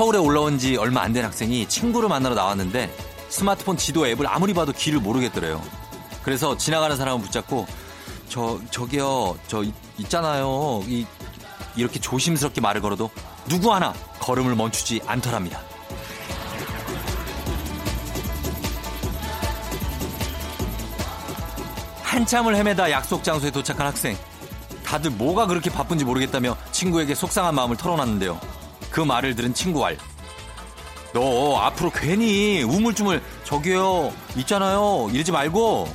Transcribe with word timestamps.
서울에 0.00 0.16
올라온 0.16 0.58
지 0.58 0.78
얼마 0.78 1.02
안 1.02 1.12
된 1.12 1.26
학생이 1.26 1.68
친구를 1.68 2.08
만나러 2.08 2.34
나왔는데 2.34 2.90
스마트폰 3.28 3.76
지도 3.76 4.06
앱을 4.06 4.26
아무리 4.26 4.54
봐도 4.54 4.72
길을 4.72 4.98
모르겠더래요. 4.98 5.60
그래서 6.22 6.56
지나가는 6.56 6.96
사람을 6.96 7.20
붙잡고 7.22 7.66
저 8.26 8.58
저기요 8.70 9.38
저 9.46 9.62
있잖아요 9.98 10.82
이 10.86 11.04
이렇게 11.76 12.00
조심스럽게 12.00 12.62
말을 12.62 12.80
걸어도 12.80 13.10
누구 13.46 13.74
하나 13.74 13.92
걸음을 14.20 14.54
멈추지 14.54 15.02
않더랍니다. 15.06 15.60
한참을 22.04 22.56
헤매다 22.56 22.90
약속 22.90 23.22
장소에 23.22 23.50
도착한 23.50 23.86
학생. 23.86 24.16
다들 24.82 25.10
뭐가 25.10 25.46
그렇게 25.46 25.68
바쁜지 25.68 26.06
모르겠다며 26.06 26.56
친구에게 26.72 27.14
속상한 27.14 27.54
마음을 27.54 27.76
털어놨는데요. 27.76 28.59
그 28.90 29.00
말을 29.00 29.34
들은 29.34 29.54
친구 29.54 29.84
알. 29.84 29.96
너 31.12 31.58
앞으로 31.58 31.90
괜히 31.90 32.62
우물쭈물 32.62 33.20
저기요 33.44 34.12
있잖아요 34.36 35.08
이러지 35.12 35.32
말고 35.32 35.88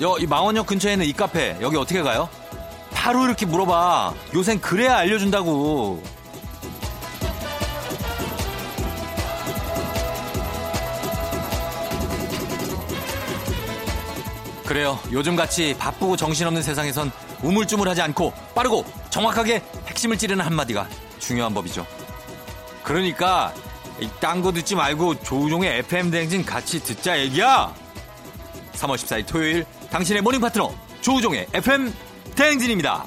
여 0.00 0.16
이 0.18 0.26
망원역 0.26 0.66
근처에 0.66 0.92
있는 0.94 1.04
이 1.06 1.12
카페 1.12 1.56
여기 1.60 1.76
어떻게 1.76 2.02
가요? 2.02 2.28
바로 2.92 3.24
이렇게 3.26 3.44
물어봐. 3.46 4.14
요샌 4.34 4.60
그래야 4.60 4.96
알려준다고. 4.96 6.02
그래요. 14.66 14.98
요즘같이 15.12 15.76
바쁘고 15.78 16.16
정신없는 16.16 16.62
세상에선 16.62 17.12
우물쭈물하지 17.42 18.00
않고 18.02 18.32
빠르고 18.54 18.84
정확하게 19.10 19.62
핵심을 19.86 20.16
찌르는 20.16 20.44
한마디가 20.44 20.88
중요한 21.18 21.52
법이죠. 21.52 21.86
그러니까 22.84 23.52
딴 24.20 24.42
거 24.42 24.52
듣지 24.52 24.74
말고 24.76 25.20
조우종의 25.22 25.78
FM 25.78 26.10
대행진 26.10 26.44
같이 26.44 26.82
듣자 26.82 27.18
얘기야. 27.18 27.74
3월 28.74 28.96
14일 28.96 29.26
토요일 29.26 29.64
당신의 29.90 30.22
모닝 30.22 30.40
파트너 30.40 30.72
조우종의 31.00 31.46
FM 31.54 31.92
대행진입니다. 32.34 33.04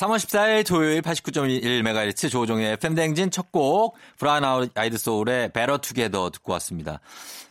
3월 0.00 0.16
14일 0.16 0.66
토요일 0.66 1.02
89.1MHz 1.02 2.30
조우종의 2.30 2.72
FM대행진 2.72 3.30
첫 3.30 3.52
곡, 3.52 3.96
브라운 4.16 4.44
아이드 4.74 4.96
Together 5.82 6.30
듣고 6.30 6.52
왔습니다. 6.52 7.00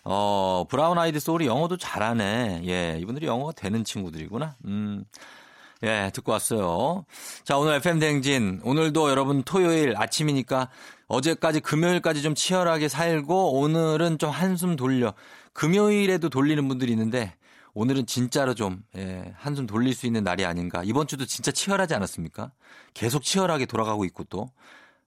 어, 0.04 0.66
브라운 0.68 0.98
아이드 0.98 1.20
소울이 1.20 1.46
영어도 1.46 1.78
잘하네. 1.78 2.64
예, 2.66 2.98
이분들이 3.00 3.28
영어가 3.28 3.52
되는 3.52 3.84
친구들이구나. 3.84 4.56
음. 4.66 5.06
예, 5.84 6.10
듣고 6.12 6.32
왔어요. 6.32 7.06
자, 7.44 7.56
오늘 7.56 7.76
FM대행진. 7.76 8.62
오늘도 8.64 9.12
여러분 9.12 9.44
토요일 9.44 9.94
아침이니까 9.96 10.70
어제까지 11.08 11.60
금요일까지 11.60 12.24
좀 12.24 12.34
치열하게 12.34 12.90
살고 12.90 13.60
오늘은 13.60 14.18
좀 14.18 14.32
한숨 14.32 14.76
돌려. 14.76 15.14
금요일에도 15.54 16.30
돌리는 16.30 16.68
분들이 16.68 16.94
있는데 16.94 17.36
오늘은 17.80 18.08
진짜로 18.08 18.54
좀 18.54 18.84
예, 18.98 19.34
한숨 19.38 19.66
돌릴 19.66 19.94
수 19.96 20.06
있는 20.06 20.22
날이 20.22 20.44
아닌가. 20.44 20.84
이번 20.84 21.08
주도 21.08 21.26
진짜 21.26 21.50
치열하지 21.50 21.94
않았습니까? 21.94 22.52
계속 22.94 23.24
치열하게 23.24 23.68
돌아가고 23.68 24.04
있고 24.04 24.26
또. 24.26 24.52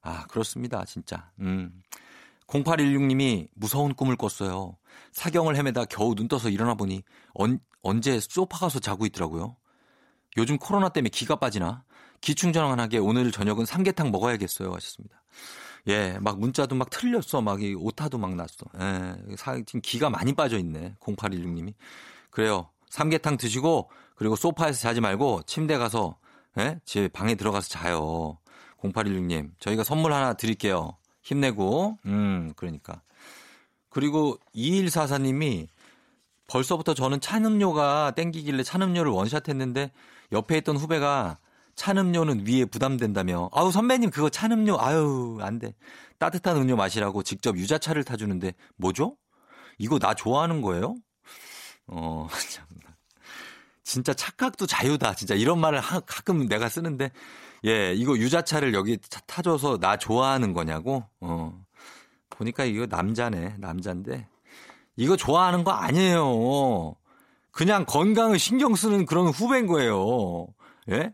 아, 0.00 0.26
그렇습니다. 0.28 0.82
진짜. 0.86 1.30
음. 1.40 1.82
0816님이 2.46 3.48
무서운 3.54 3.92
꿈을 3.94 4.16
꿨어요. 4.16 4.78
사경을 5.12 5.54
헤매다 5.54 5.84
겨우 5.84 6.14
눈 6.14 6.28
떠서 6.28 6.48
일어나 6.48 6.72
보니 6.74 7.02
언, 7.34 7.58
언제 7.82 8.18
소파 8.20 8.60
가서 8.60 8.80
자고 8.80 9.04
있더라고요. 9.04 9.54
요즘 10.38 10.56
코로나 10.56 10.88
때문에 10.88 11.10
기가 11.10 11.36
빠지나? 11.36 11.84
기충전환하게 12.22 12.96
오늘 12.98 13.32
저녁은 13.32 13.66
삼계탕 13.66 14.10
먹어야겠어요. 14.10 14.72
하셨습니다. 14.72 15.22
예, 15.88 16.16
막 16.22 16.40
문자도 16.40 16.74
막 16.74 16.88
틀렸어. 16.88 17.42
막 17.42 17.60
이 17.60 17.74
오타도 17.74 18.16
막 18.16 18.34
났어. 18.34 18.64
예, 18.80 19.14
지금 19.66 19.82
기가 19.82 20.08
많이 20.08 20.32
빠져 20.32 20.56
있네. 20.56 20.94
0816님이. 21.00 21.74
그래요. 22.32 22.68
삼계탕 22.88 23.36
드시고 23.36 23.88
그리고 24.16 24.34
소파에서 24.34 24.80
자지 24.80 25.00
말고 25.00 25.42
침대 25.46 25.78
가서 25.78 26.16
예? 26.58 26.80
제 26.84 27.06
방에 27.08 27.36
들어가서 27.36 27.68
자요. 27.68 28.38
0816님, 28.80 29.50
저희가 29.60 29.84
선물 29.84 30.12
하나 30.12 30.34
드릴게요. 30.34 30.96
힘내고, 31.22 31.98
음, 32.06 32.52
그러니까. 32.56 33.00
그리고 33.88 34.38
2144님이 34.54 35.68
벌써부터 36.48 36.94
저는 36.94 37.20
찬 37.20 37.44
음료가 37.44 38.12
땡기길래 38.16 38.62
찬 38.64 38.82
음료를 38.82 39.12
원샷 39.12 39.48
했는데 39.48 39.92
옆에 40.32 40.58
있던 40.58 40.76
후배가 40.76 41.38
찬 41.74 41.96
음료는 41.96 42.46
위에 42.46 42.64
부담된다며. 42.64 43.48
아우, 43.52 43.70
선배님, 43.70 44.10
그거 44.10 44.28
찬 44.28 44.52
음료, 44.52 44.78
아유, 44.80 45.38
안 45.40 45.58
돼. 45.58 45.74
따뜻한 46.18 46.56
음료 46.56 46.76
마시라고 46.76 47.22
직접 47.22 47.56
유자차를 47.56 48.04
타주는데, 48.04 48.54
뭐죠? 48.76 49.16
이거 49.78 49.98
나 49.98 50.12
좋아하는 50.12 50.60
거예요? 50.60 50.96
어, 51.94 52.26
참. 52.50 52.64
진짜 53.84 54.14
착각도 54.14 54.66
자유다. 54.66 55.14
진짜 55.14 55.34
이런 55.34 55.60
말을 55.60 55.80
하, 55.80 56.00
가끔 56.00 56.46
내가 56.46 56.68
쓰는데, 56.68 57.10
예, 57.66 57.92
이거 57.94 58.16
유자차를 58.16 58.74
여기 58.74 58.98
타줘서 59.26 59.78
나 59.78 59.96
좋아하는 59.98 60.52
거냐고? 60.52 61.04
어. 61.20 61.52
보니까 62.30 62.64
이거 62.64 62.86
남자네. 62.86 63.56
남자인데. 63.58 64.26
이거 64.96 65.16
좋아하는 65.16 65.64
거 65.64 65.72
아니에요. 65.72 66.94
그냥 67.50 67.84
건강을 67.84 68.38
신경 68.38 68.74
쓰는 68.74 69.04
그런 69.04 69.26
후배인 69.28 69.66
거예요. 69.66 70.46
예? 70.90 71.12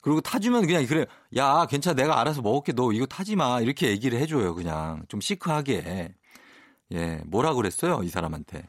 그리고 0.00 0.20
타주면 0.20 0.66
그냥 0.66 0.86
그래. 0.86 1.06
야, 1.36 1.66
괜찮아. 1.66 1.94
내가 1.94 2.20
알아서 2.20 2.42
먹을게. 2.42 2.72
너 2.72 2.92
이거 2.92 3.06
타지 3.06 3.36
마. 3.36 3.60
이렇게 3.60 3.88
얘기를 3.88 4.18
해줘요. 4.18 4.54
그냥. 4.54 5.04
좀 5.08 5.20
시크하게. 5.20 6.14
예. 6.92 7.20
뭐라 7.26 7.54
그랬어요? 7.54 8.00
이 8.02 8.08
사람한테. 8.08 8.68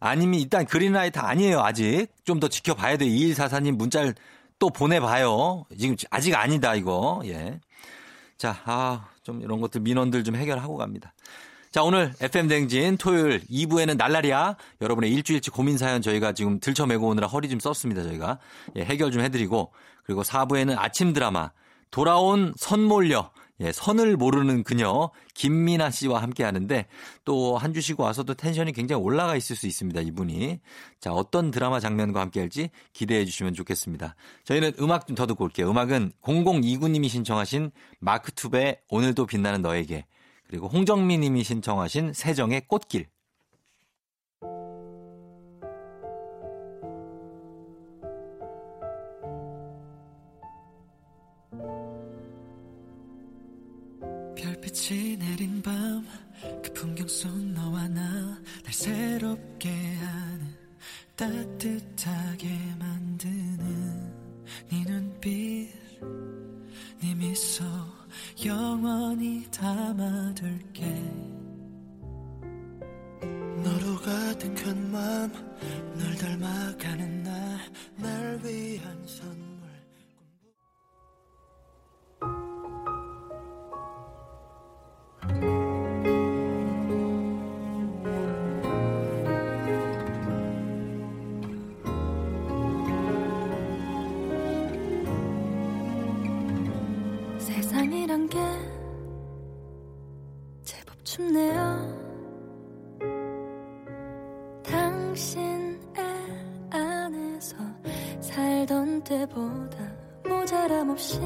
아니면 0.00 0.40
일단 0.40 0.64
그린라이트 0.66 1.18
아니에요, 1.18 1.60
아직. 1.60 2.08
좀 2.24 2.40
더 2.40 2.48
지켜봐야 2.48 2.96
돼. 2.96 3.06
2144님 3.06 3.76
문자를 3.76 4.14
또 4.58 4.70
보내봐요. 4.70 5.66
지금 5.78 5.96
아직 6.10 6.34
아니다, 6.34 6.74
이거. 6.74 7.20
예. 7.26 7.60
자, 8.38 8.56
아, 8.64 9.08
좀 9.22 9.42
이런 9.42 9.60
것들 9.60 9.82
민원들 9.82 10.24
좀 10.24 10.36
해결하고 10.36 10.76
갑니다. 10.76 11.12
자, 11.70 11.82
오늘 11.82 12.12
FM댕진 12.20 12.96
토요일 12.96 13.42
2부에는 13.50 13.96
날라리야. 13.96 14.56
여러분의 14.80 15.12
일주일치 15.12 15.50
고민 15.50 15.76
사연 15.78 16.02
저희가 16.02 16.32
지금 16.32 16.58
들쳐매고 16.60 17.06
오느라 17.08 17.28
허리 17.28 17.48
좀 17.48 17.60
썼습니다, 17.60 18.02
저희가. 18.02 18.38
예, 18.76 18.84
해결 18.84 19.12
좀 19.12 19.22
해드리고. 19.22 19.70
그리고 20.04 20.22
4부에는 20.22 20.76
아침 20.78 21.12
드라마. 21.12 21.50
돌아온 21.90 22.54
선몰려. 22.56 23.30
예, 23.60 23.72
선을 23.72 24.16
모르는 24.16 24.62
그녀 24.64 25.10
김민아 25.34 25.90
씨와 25.90 26.22
함께 26.22 26.44
하는데 26.44 26.86
또 27.24 27.56
한 27.58 27.72
주 27.74 27.80
쉬고 27.80 28.02
와서도 28.02 28.34
텐션이 28.34 28.72
굉장히 28.72 29.02
올라가 29.02 29.36
있을 29.36 29.54
수 29.56 29.66
있습니다. 29.66 30.00
이분이. 30.00 30.60
자, 31.00 31.12
어떤 31.12 31.50
드라마 31.50 31.78
장면과 31.80 32.20
함께 32.20 32.40
할지 32.40 32.70
기대해 32.92 33.24
주시면 33.24 33.54
좋겠습니다. 33.54 34.14
저희는 34.44 34.72
음악 34.80 35.06
좀 35.06 35.14
더 35.16 35.26
듣고 35.26 35.44
올게요. 35.44 35.70
음악은 35.70 36.12
0029님이 36.22 37.08
신청하신 37.08 37.70
마크 38.00 38.32
투베 38.32 38.80
오늘도 38.88 39.26
빛나는 39.26 39.60
너에게 39.62 40.06
그리고 40.48 40.66
홍정민 40.68 41.20
님이 41.20 41.44
신청하신 41.44 42.12
세정의 42.12 42.62
꽃길 42.66 43.06
속 57.10 57.36
너와 57.36 57.88
나 57.88 58.00
날 58.62 58.72
새롭게 58.72 59.68
하는 59.96 60.54
따뜻하게 61.16 62.48
만드는 62.78 64.12
네 64.70 64.84
눈빛 64.84 65.70
네 67.02 67.14
미소 67.16 67.64
영원히 68.44 69.44
담아둘게. 69.50 70.84
너로 73.64 73.96
가득한 73.98 74.90
마음 74.92 75.32
널 75.98 76.14
닮아가는 76.16 77.22
날 77.24 77.60
날 77.96 78.40
위한 78.42 78.99
세상이란 98.20 98.28
게 98.28 98.38
제법 100.62 101.04
춥네요. 101.04 102.10
당신 104.62 105.80
애 105.96 106.76
안에서 106.76 107.56
살던 108.20 109.04
때보다 109.04 109.78
모자람 110.28 110.90
없이 110.90 111.20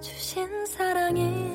주신 0.00 0.66
사랑이 0.66 1.51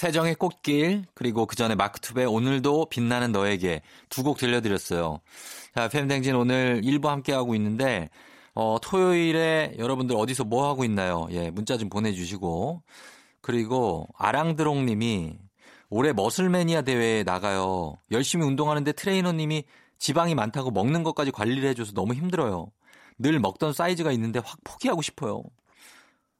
세정의 0.00 0.36
꽃길 0.36 1.04
그리고 1.12 1.44
그 1.44 1.56
전에 1.56 1.74
마크 1.74 2.00
투베 2.00 2.24
오늘도 2.24 2.86
빛나는 2.86 3.32
너에게 3.32 3.82
두 4.08 4.22
곡 4.22 4.38
들려드렸어요. 4.38 5.20
자, 5.74 5.88
fem댕진 5.90 6.34
오늘 6.36 6.80
일부 6.84 7.10
함께 7.10 7.34
하고 7.34 7.54
있는데 7.54 8.08
어, 8.54 8.78
토요일에 8.82 9.74
여러분들 9.78 10.16
어디서 10.16 10.44
뭐 10.44 10.66
하고 10.70 10.84
있나요? 10.84 11.28
예, 11.32 11.50
문자 11.50 11.76
좀 11.76 11.90
보내주시고 11.90 12.82
그리고 13.42 14.08
아랑드롱님이 14.16 15.36
올해 15.90 16.12
머슬매니아 16.14 16.80
대회에 16.82 17.22
나가요. 17.22 17.98
열심히 18.10 18.46
운동하는데 18.46 18.90
트레이너님이 18.92 19.64
지방이 19.98 20.34
많다고 20.34 20.70
먹는 20.70 21.02
것까지 21.02 21.30
관리를 21.30 21.68
해줘서 21.68 21.92
너무 21.92 22.14
힘들어요. 22.14 22.72
늘 23.18 23.38
먹던 23.38 23.74
사이즈가 23.74 24.12
있는데 24.12 24.38
확 24.42 24.58
포기하고 24.64 25.02
싶어요. 25.02 25.42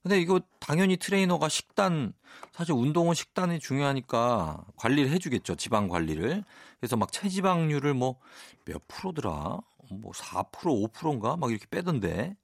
근데 0.02 0.20
이거 0.20 0.41
당연히 0.58 0.97
트레이너가 0.97 1.49
식단 1.49 2.14
사실 2.52 2.73
운동은 2.73 3.14
식단이 3.14 3.58
중요하니까 3.61 4.64
관리를 4.76 5.11
해주겠죠 5.11 5.56
지방 5.56 5.88
관리를. 5.88 6.43
그래서 6.81 6.97
막 6.97 7.12
체지방률을 7.12 7.94
뭐 7.94 8.17
몇 8.64 8.87
프로더라? 8.88 9.58
뭐 9.91 10.12
4% 10.12 10.91
5%인가? 10.93 11.37
막 11.37 11.50
이렇게 11.50 11.67
빼던데. 11.70 12.37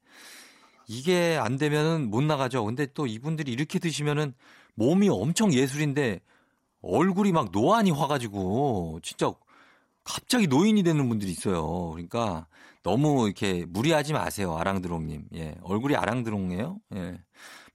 이게 0.88 1.36
안 1.40 1.56
되면은 1.56 2.10
못 2.10 2.22
나가죠. 2.22 2.64
근데 2.64 2.86
또 2.94 3.06
이분들이 3.06 3.50
이렇게 3.52 3.78
드시면은 3.78 4.34
몸이 4.74 5.08
엄청 5.08 5.52
예술인데 5.52 6.20
얼굴이 6.82 7.32
막 7.32 7.50
노안이 7.50 7.90
와가지고 7.90 9.00
진짜 9.02 9.32
갑자기 10.04 10.46
노인이 10.46 10.82
되는 10.82 11.08
분들이 11.08 11.32
있어요. 11.32 11.90
그러니까 11.90 12.46
너무 12.86 13.26
이렇게 13.26 13.66
무리하지 13.66 14.12
마세요 14.12 14.56
아랑드롱님 14.56 15.28
예 15.34 15.54
얼굴이 15.62 15.96
아랑드롱이에요 15.96 16.78
예 16.94 17.18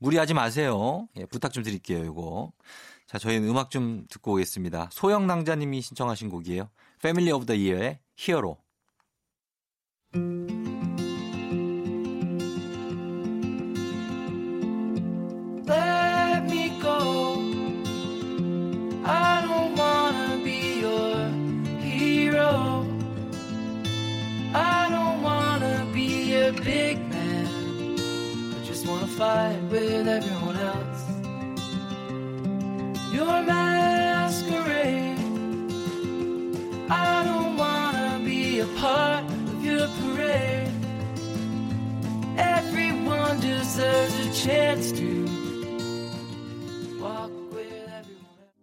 무리하지 0.01 0.33
마세요. 0.33 1.07
예, 1.15 1.25
부탁 1.25 1.53
좀 1.53 1.63
드릴게요, 1.63 2.03
이거. 2.03 2.51
자, 3.05 3.19
저희는 3.19 3.47
음악 3.47 3.69
좀 3.69 4.07
듣고 4.09 4.33
오겠습니다. 4.33 4.89
소영낭자님이 4.91 5.81
신청하신 5.81 6.29
곡이에요. 6.29 6.69
Family 6.99 7.31
of 7.31 7.45
the 7.45 7.71
Year의 7.71 7.99
히어로. 8.15 8.57
Fight 29.21 29.62
with 29.69 30.07
everyone 30.07 30.57
else. 30.57 31.01
Your 33.13 33.44
masquerade. 33.44 35.19
I 36.89 37.23
don't 37.23 37.56
wanna 37.56 38.19
be 38.25 38.62
a 38.62 38.68
part 38.81 39.25
of 39.29 39.63
your 39.63 39.88
parade. 40.01 40.73
Everyone 42.35 43.39
deserves 43.39 44.15
a 44.25 44.29
chance 44.33 44.91
to. 44.94 45.21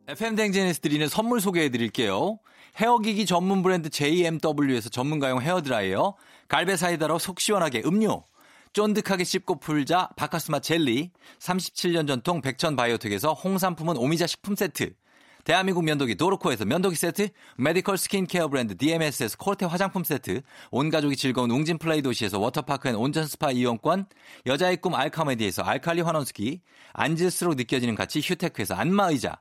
FM 0.08 0.36
댕진에서 0.36 0.80
드리는 0.80 1.06
선물 1.06 1.40
소개해 1.40 1.68
드릴게요. 1.68 2.40
헤어기기 2.80 3.26
전문 3.26 3.62
브랜드 3.62 3.90
JMW에서 3.90 4.88
전문가용 4.88 5.40
헤어드라이어, 5.40 6.16
갈배 6.48 6.76
사이다로 6.76 7.18
속 7.18 7.40
시원하게 7.40 7.82
음료, 7.84 8.24
쫀득하게 8.72 9.24
씹고 9.24 9.60
풀자 9.60 10.10
박카스맛 10.16 10.60
젤리, 10.60 11.10
37년 11.38 12.06
전통 12.06 12.40
백천 12.40 12.76
바이오텍에서 12.76 13.32
홍삼품은 13.32 13.96
오미자 13.96 14.26
식품 14.26 14.56
세트, 14.56 14.92
대한민국 15.44 15.82
면도기 15.82 16.16
도르코에서 16.16 16.66
면도기 16.66 16.94
세트, 16.94 17.28
메디컬 17.56 17.96
스킨케어 17.96 18.48
브랜드 18.48 18.76
DMS에서 18.76 19.38
코르테 19.38 19.66
화장품 19.66 20.04
세트, 20.04 20.42
온 20.70 20.90
가족이 20.90 21.16
즐거운 21.16 21.50
웅진 21.50 21.78
플레이 21.78 22.02
도시에서 22.02 22.38
워터파크 22.38 22.88
and 22.88 22.96
온천 22.96 23.26
스파 23.26 23.50
이용권, 23.50 24.06
여자의 24.46 24.76
꿈 24.76 24.94
알카메디에서 24.94 25.62
알칼리 25.62 26.02
환원수기, 26.02 26.60
앉을수록 26.92 27.54
느껴지는 27.54 27.94
가치 27.94 28.20
휴테크에서 28.20 28.74
안마의자, 28.74 29.40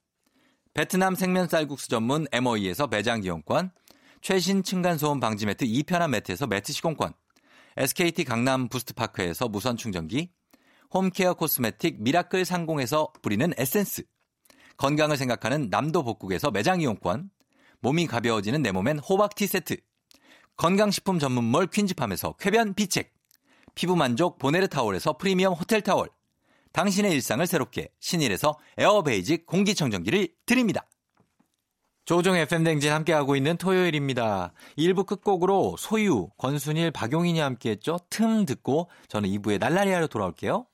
베트남 0.73 1.15
생면 1.15 1.49
쌀국수 1.49 1.89
전문 1.89 2.25
MOE에서 2.31 2.87
매장 2.87 3.23
이용권, 3.23 3.71
최신 4.21 4.63
층간소음 4.63 5.19
방지 5.19 5.45
매트 5.45 5.65
2편한 5.65 6.11
매트에서 6.11 6.47
매트 6.47 6.71
시공권, 6.71 7.11
SKT 7.75 8.23
강남 8.23 8.69
부스트파크에서 8.69 9.49
무선 9.49 9.75
충전기, 9.75 10.31
홈케어 10.93 11.33
코스메틱 11.33 12.01
미라클 12.01 12.45
상공에서 12.45 13.11
뿌리는 13.21 13.51
에센스, 13.57 14.03
건강을 14.77 15.17
생각하는 15.17 15.67
남도 15.69 16.03
복국에서 16.03 16.51
매장 16.51 16.79
이용권, 16.79 17.31
몸이 17.81 18.07
가벼워지는 18.07 18.61
내 18.61 18.71
몸엔 18.71 18.99
호박티 18.99 19.47
세트, 19.47 19.75
건강식품 20.55 21.19
전문몰 21.19 21.67
퀸즈팜에서 21.67 22.37
쾌변 22.39 22.75
비책, 22.75 23.13
피부 23.75 23.97
만족 23.97 24.37
보네르 24.37 24.69
타월에서 24.69 25.17
프리미엄 25.17 25.53
호텔 25.53 25.81
타월, 25.81 26.07
당신의 26.73 27.11
일상을 27.13 27.45
새롭게 27.45 27.89
신일에서 27.99 28.57
에어베이직 28.77 29.45
공기청정기를 29.45 30.29
드립니다. 30.45 30.85
조종의 32.05 32.41
FM댕진 32.41 32.91
함께하고 32.91 33.35
있는 33.35 33.57
토요일입니다. 33.57 34.53
1부 34.77 35.05
끝곡으로 35.05 35.75
소유, 35.77 36.29
권순일, 36.37 36.91
박용인이 36.91 37.39
함께했죠. 37.39 37.99
틈 38.09 38.45
듣고 38.45 38.89
저는 39.07 39.29
2부에 39.29 39.59
날라리 39.59 39.91
하러 39.91 40.07
돌아올게요. 40.07 40.65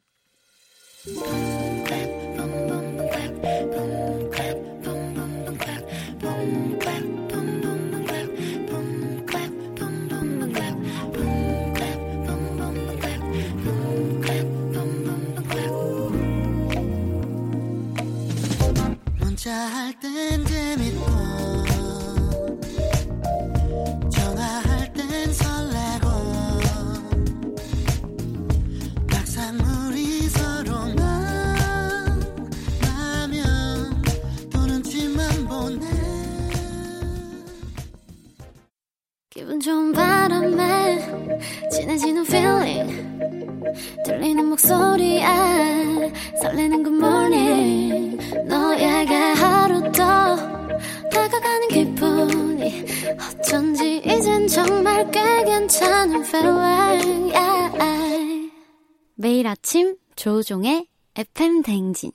조종의 60.27 60.85
FM 61.15 61.61
댕진 61.61 62.11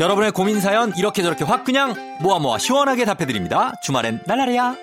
여러분의 0.00 0.32
고민 0.32 0.62
사연 0.62 0.96
이렇게 0.96 1.22
저렇게 1.22 1.44
확 1.44 1.64
그냥 1.64 1.94
모아 2.22 2.38
모아 2.38 2.56
시원하게 2.56 3.04
답해드립니다. 3.04 3.74
주말엔 3.82 4.22
날라리야. 4.26 4.76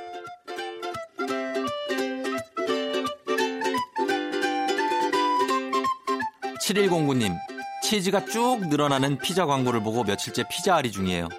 7109님, 6.61 7.35
치즈가 7.81 8.25
쭉 8.25 8.67
늘어나는 8.67 9.17
피자 9.17 9.47
광고를 9.47 9.81
보고 9.81 10.03
며칠째 10.03 10.43
피자 10.51 10.75
알이 10.75 10.91
중이에요. 10.91 11.29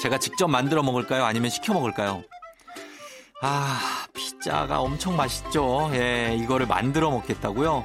제가 0.00 0.18
직접 0.18 0.48
만들어 0.48 0.82
먹을까요? 0.82 1.24
아니면 1.24 1.48
시켜 1.48 1.72
먹을까요? 1.72 2.24
아, 3.40 4.01
피자가 4.42 4.80
엄청 4.80 5.16
맛있죠. 5.16 5.88
예, 5.94 6.36
이거를 6.36 6.66
만들어 6.66 7.12
먹겠다고요? 7.12 7.84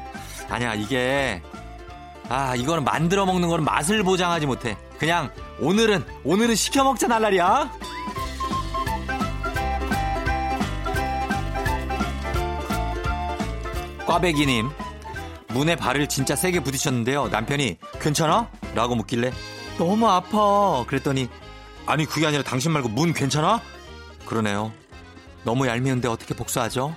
아니야, 0.49 0.73
이게 0.73 1.39
아, 2.29 2.55
이거는 2.55 2.83
만들어 2.83 3.27
먹는 3.27 3.47
거는 3.47 3.63
맛을 3.63 4.01
보장하지 4.01 4.47
못해. 4.47 4.75
그냥 4.97 5.29
오늘은 5.59 6.03
오늘은 6.23 6.55
시켜 6.55 6.83
먹자 6.83 7.07
날라리야. 7.07 7.71
꽈배기님 14.07 14.69
문에 15.49 15.75
발을 15.75 16.09
진짜 16.09 16.35
세게 16.35 16.61
부딪혔는데요. 16.61 17.27
남편이 17.27 17.77
괜찮아? 18.01 18.49
라고 18.73 18.95
묻길래 18.95 19.31
너무 19.77 20.07
아파. 20.07 20.83
그랬더니 20.87 21.29
아니 21.85 22.05
그게 22.05 22.25
아니라 22.25 22.41
당신 22.41 22.71
말고 22.71 22.89
문 22.89 23.13
괜찮아? 23.13 23.61
그러네요. 24.25 24.71
너무 25.48 25.66
얄미운데 25.66 26.10
어떻게 26.10 26.34
복수하죠? 26.34 26.94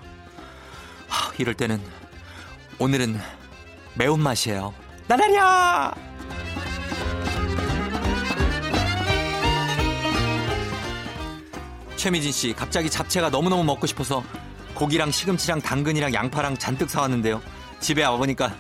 하, 1.09 1.33
이럴 1.39 1.55
때는 1.55 1.81
오늘은 2.81 3.17
매운맛이에요. 3.95 4.75
나라랴! 5.07 5.95
최미진 11.95 12.33
씨, 12.33 12.53
갑자기 12.53 12.91
잡채가 12.91 13.31
너무너무 13.31 13.63
먹고 13.63 13.87
싶어서 13.87 14.25
고기랑 14.75 15.13
시금치랑 15.13 15.61
당근이랑 15.61 16.13
양파랑 16.13 16.57
잔뜩 16.57 16.91
사왔는데요. 16.91 17.41
집에 17.79 18.03
와보니까 18.03 18.53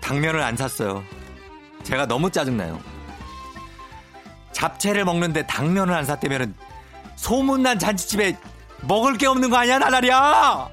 당면을 0.00 0.42
안 0.42 0.56
샀어요. 0.56 1.04
제가 1.84 2.06
너무 2.06 2.32
짜증나요. 2.32 2.80
잡채를 4.50 5.04
먹는데 5.04 5.46
당면을 5.46 5.94
안 5.94 6.04
샀다면 6.04 6.56
소문난 7.14 7.78
잔치집에 7.78 8.36
먹을 8.82 9.16
게 9.18 9.26
없는 9.26 9.50
거 9.50 9.56
아니야, 9.56 9.78
나라랴! 9.78 10.70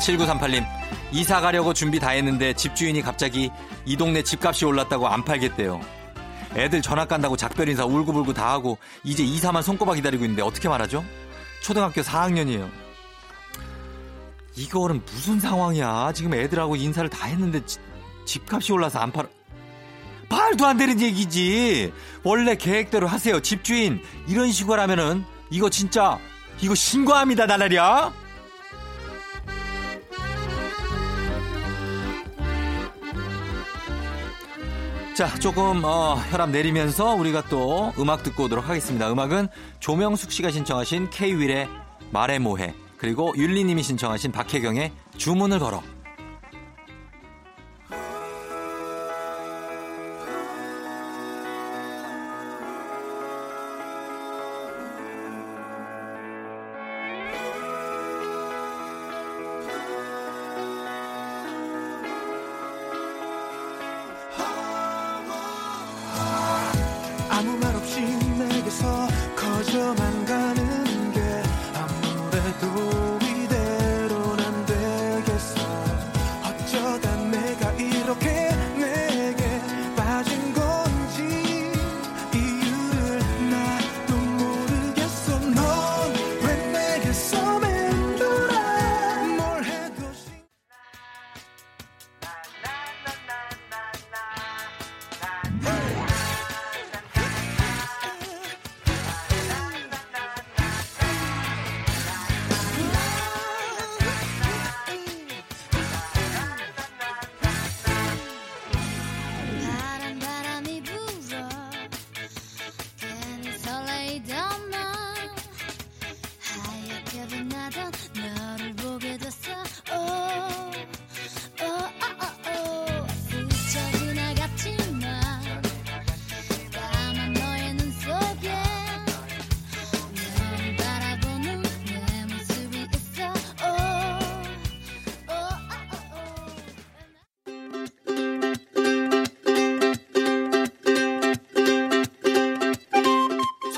7938님, 0.00 0.64
이사 1.12 1.40
가려고 1.40 1.72
준비 1.72 1.98
다 1.98 2.10
했는데 2.10 2.52
집주인이 2.52 3.00
갑자기 3.02 3.50
이 3.84 3.96
동네 3.96 4.22
집값이 4.22 4.64
올랐다고 4.64 5.08
안 5.08 5.24
팔겠대요. 5.24 5.80
애들 6.54 6.80
전학 6.82 7.08
간다고 7.08 7.36
작별 7.36 7.68
인사 7.68 7.84
울고불고 7.84 8.32
다 8.32 8.50
하고 8.50 8.78
이제 9.04 9.22
이사만 9.22 9.62
손꼽아 9.62 9.94
기다리고 9.94 10.24
있는데 10.24 10.42
어떻게 10.42 10.68
말하죠? 10.68 11.04
초등학교 11.62 12.00
4학년이에요. 12.02 12.68
이거는 14.56 15.02
무슨 15.04 15.38
상황이야? 15.38 16.12
지금 16.14 16.32
애들하고 16.34 16.76
인사를 16.76 17.10
다 17.10 17.26
했는데 17.26 17.64
지- 17.66 17.78
집값이 18.24 18.72
올라서 18.72 19.00
안 19.00 19.12
팔아. 19.12 19.28
말도 20.28 20.66
안 20.66 20.76
되는 20.76 21.00
얘기지. 21.00 21.92
원래 22.22 22.56
계획대로 22.56 23.06
하세요. 23.06 23.40
집주인. 23.40 24.00
이런 24.26 24.50
식으로 24.50 24.80
하면은 24.82 25.24
이거 25.50 25.70
진짜 25.70 26.18
이거 26.60 26.74
신고합니다, 26.74 27.46
나날이야. 27.46 28.12
자, 35.14 35.34
조금 35.38 35.82
어, 35.82 36.16
혈압 36.30 36.50
내리면서 36.50 37.14
우리가 37.14 37.44
또 37.48 37.94
음악 37.98 38.22
듣고 38.22 38.44
오도록 38.44 38.68
하겠습니다. 38.68 39.10
음악은 39.10 39.48
조명숙 39.80 40.30
씨가 40.30 40.50
신청하신 40.50 41.08
K-윌의 41.08 41.68
말해 42.10 42.38
뭐해 42.38 42.74
그리고 42.98 43.32
율리님이 43.34 43.82
신청하신 43.82 44.32
박혜경의 44.32 44.92
주문을 45.16 45.58
걸어. 45.58 45.82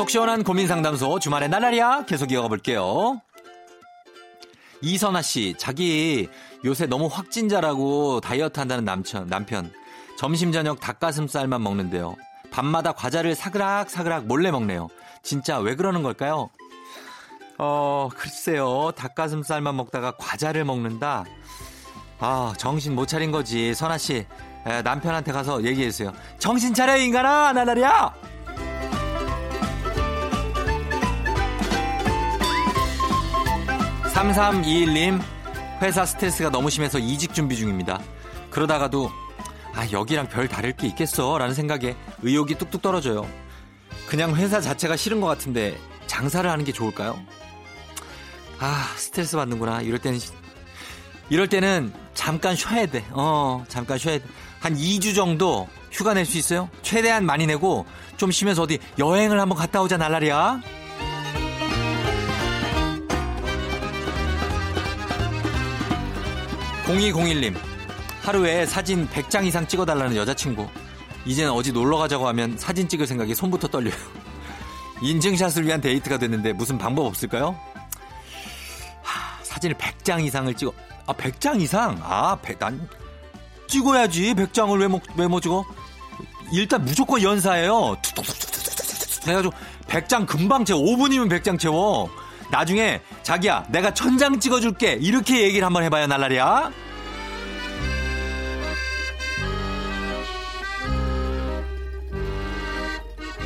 속 0.08 0.12
시원한 0.12 0.42
고민 0.42 0.66
상담소 0.66 1.18
주말에 1.18 1.48
날라리야 1.48 2.06
계속 2.06 2.32
이어가 2.32 2.48
볼게요. 2.48 3.20
이선아 4.80 5.20
씨, 5.20 5.54
자기 5.58 6.30
요새 6.64 6.86
너무 6.86 7.08
확진자라고 7.08 8.20
다이어트 8.22 8.58
한다는 8.58 8.86
남편, 8.86 9.26
남편. 9.26 9.70
점심 10.16 10.50
저녁 10.50 10.80
닭가슴살만 10.80 11.62
먹는데요. 11.62 12.16
밤마다 12.50 12.92
과자를 12.92 13.34
사그락 13.34 13.90
사그락 13.90 14.24
몰래 14.24 14.50
먹네요. 14.50 14.88
진짜 15.22 15.58
왜 15.58 15.74
그러는 15.74 16.02
걸까요? 16.02 16.48
어, 17.58 18.08
글쎄요. 18.16 18.92
닭가슴살만 18.96 19.76
먹다가 19.76 20.12
과자를 20.12 20.64
먹는다. 20.64 21.26
아, 22.18 22.54
정신 22.56 22.94
못 22.94 23.08
차린 23.08 23.30
거지. 23.30 23.74
선아 23.74 23.98
씨, 23.98 24.24
에, 24.66 24.82
남편한테 24.82 25.32
가서 25.32 25.62
얘기해 25.64 25.90
주세요. 25.90 26.14
정신 26.38 26.72
차려 26.72 26.96
인간아, 26.96 27.52
나날이야. 27.52 28.37
3321님, 34.18 35.22
회사 35.80 36.04
스트레스가 36.04 36.50
너무 36.50 36.70
심해서 36.70 36.98
이직 36.98 37.32
준비 37.34 37.54
중입니다. 37.54 38.00
그러다가도 38.50 39.12
아, 39.74 39.86
여기랑 39.92 40.26
별 40.28 40.48
다를 40.48 40.72
게 40.72 40.88
있겠어. 40.88 41.38
라는 41.38 41.54
생각에 41.54 41.94
의욕이 42.22 42.56
뚝뚝 42.56 42.82
떨어져요. 42.82 43.28
그냥 44.08 44.34
회사 44.34 44.60
자체가 44.60 44.96
싫은 44.96 45.20
것 45.20 45.28
같은데 45.28 45.78
장사를 46.08 46.50
하는 46.50 46.64
게 46.64 46.72
좋을까요? 46.72 47.16
아, 48.58 48.92
스트레스 48.96 49.36
받는구나. 49.36 49.82
이럴 49.82 50.00
때는, 50.00 50.18
이럴 51.30 51.46
때는 51.46 51.92
잠깐 52.14 52.56
쉬어야 52.56 52.86
돼. 52.86 53.04
어, 53.10 53.64
잠깐 53.68 53.98
쉬어야 53.98 54.18
돼. 54.18 54.24
한 54.58 54.74
2주 54.74 55.14
정도 55.14 55.68
휴가 55.92 56.12
낼 56.12 56.26
수 56.26 56.38
있어요? 56.38 56.68
최대한 56.82 57.24
많이 57.24 57.46
내고 57.46 57.86
좀 58.16 58.32
쉬면서 58.32 58.62
어디 58.62 58.80
여행을 58.98 59.38
한번 59.38 59.56
갔다 59.56 59.80
오자, 59.80 59.96
날라리야. 59.96 60.60
0201님, 66.88 67.54
하루에 68.22 68.64
사진 68.64 69.06
100장 69.10 69.46
이상 69.46 69.66
찍어달라는 69.66 70.16
여자친구. 70.16 70.66
이제는 71.26 71.52
어디 71.52 71.70
놀러 71.70 71.98
가자고 71.98 72.26
하면 72.28 72.56
사진 72.56 72.88
찍을 72.88 73.06
생각이 73.06 73.34
손부터 73.34 73.68
떨려요. 73.68 73.94
인증샷을 75.02 75.66
위한 75.66 75.82
데이트가 75.82 76.16
됐는데 76.16 76.54
무슨 76.54 76.78
방법 76.78 77.04
없을까요? 77.04 77.54
하, 79.02 79.44
사진을 79.44 79.76
100장 79.76 80.24
이상을 80.24 80.54
찍어. 80.54 80.72
아, 81.06 81.12
100장 81.12 81.60
이상? 81.60 82.00
아, 82.02 82.36
100, 82.36 82.58
난 82.58 82.88
찍어야지. 83.66 84.32
100장을 84.32 84.80
왜 84.80 84.88
못, 84.88 85.02
왜못 85.14 85.42
찍어? 85.42 85.64
일단 86.52 86.82
무조건 86.86 87.22
연사예요. 87.22 87.98
툭툭툭툭툭툭툭 88.00 89.28
해가지고 89.28 89.54
100장 89.88 90.26
금방 90.26 90.64
채워. 90.64 90.80
5분이면 90.80 91.28
100장 91.28 91.58
채워. 91.58 92.08
나중에 92.50 93.00
자기야 93.22 93.66
내가 93.70 93.92
천장 93.94 94.40
찍어줄게. 94.40 94.94
이렇게 95.00 95.42
얘기를 95.42 95.64
한번 95.66 95.82
해봐요 95.84 96.06
날라리야. 96.06 96.70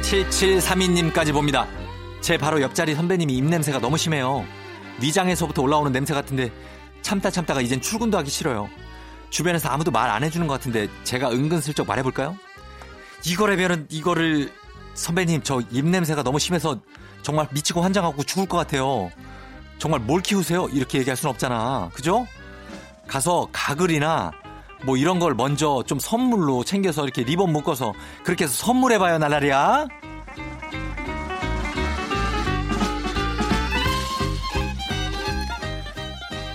7732님까지 0.02 1.32
봅니다. 1.32 1.66
제 2.20 2.36
바로 2.36 2.60
옆자리 2.60 2.94
선배님이 2.94 3.34
입냄새가 3.34 3.78
너무 3.80 3.96
심해요. 3.96 4.44
위장에서부터 5.00 5.62
올라오는 5.62 5.90
냄새 5.90 6.14
같은데 6.14 6.50
참다 7.02 7.30
참다가 7.30 7.60
이젠 7.60 7.80
출근도 7.80 8.18
하기 8.18 8.30
싫어요. 8.30 8.68
주변에서 9.30 9.70
아무도 9.70 9.90
말 9.90 10.10
안 10.10 10.22
해주는 10.22 10.46
것 10.46 10.54
같은데 10.54 10.88
제가 11.04 11.30
은근슬쩍 11.30 11.86
말해볼까요? 11.86 12.36
이거라면은 13.24 13.86
이거를 13.88 14.52
선배님 14.94 15.42
저 15.42 15.60
입냄새가 15.70 16.22
너무 16.22 16.38
심해서 16.38 16.78
정말 17.22 17.46
미치고 17.52 17.82
환장하고 17.82 18.22
죽을 18.24 18.46
것 18.46 18.56
같아요. 18.58 19.10
정말 19.78 20.00
뭘 20.00 20.20
키우세요? 20.22 20.68
이렇게 20.72 20.98
얘기할 20.98 21.16
순 21.16 21.30
없잖아. 21.30 21.90
그죠? 21.94 22.26
가서 23.06 23.48
가글이나 23.52 24.32
뭐 24.84 24.96
이런 24.96 25.18
걸 25.18 25.34
먼저 25.34 25.82
좀 25.86 25.98
선물로 25.98 26.64
챙겨서 26.64 27.04
이렇게 27.04 27.22
리본 27.24 27.52
묶어서 27.52 27.92
그렇게 28.24 28.44
해서 28.44 28.54
선물해봐요 28.54 29.18
날라리야. 29.18 29.86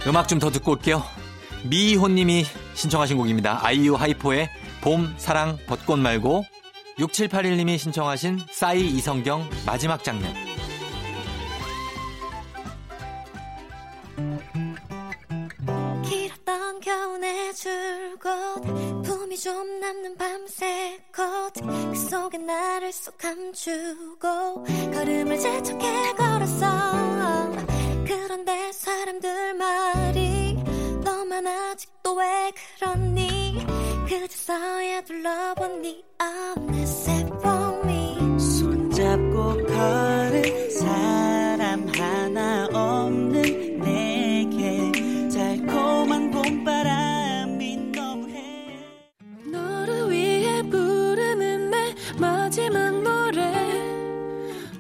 음악 0.07 0.27
좀 0.27 0.39
더 0.39 0.49
듣고 0.51 0.71
올게요. 0.73 1.03
미희호님이 1.65 2.45
신청하신 2.75 3.17
곡입니다. 3.17 3.59
아이유 3.65 3.95
하이포의 3.95 4.49
봄, 4.81 5.13
사랑, 5.17 5.57
벚꽃 5.67 5.99
말고 5.99 6.45
6781님이 6.99 7.77
신청하신 7.77 8.39
싸이 8.51 8.81
이성경 8.87 9.47
마지막 9.65 10.03
장면. 10.03 10.33
길었던 16.03 16.79
겨울의 16.79 17.53
줄곧 17.53 19.03
품이 19.03 19.37
좀 19.37 19.79
남는 19.79 20.17
밤새 20.17 20.99
컷그 21.11 21.93
속에 21.95 22.39
나를 22.39 22.91
쏙 22.91 23.17
감추고 23.17 24.63
걸음을 24.93 25.37
재촉해 25.37 26.13
걸었어 26.13 27.51
그런데 28.07 28.71
사람들 28.71 29.53
말이 29.53 30.55
너만 31.03 31.45
아직도 31.45 32.15
왜 32.15 32.51
그러니 32.79 33.65
그저서야 34.07 35.01
둘러본 35.01 35.81
네 35.81 36.01
어느새 36.17 37.25
봄이 37.43 38.39
손잡고 38.39 39.65
걸은 39.65 40.69
사람 40.69 41.85
하나 41.89 42.69
없는 42.71 43.81
내게 43.81 44.93
달콤한 45.29 46.31
봄바람이 46.31 47.91
너무해. 47.93 48.79
너를 49.51 50.09
위해 50.09 50.61
부르는 50.63 51.69
내 51.69 51.93
마지막 52.17 53.01
노래. 53.01 53.43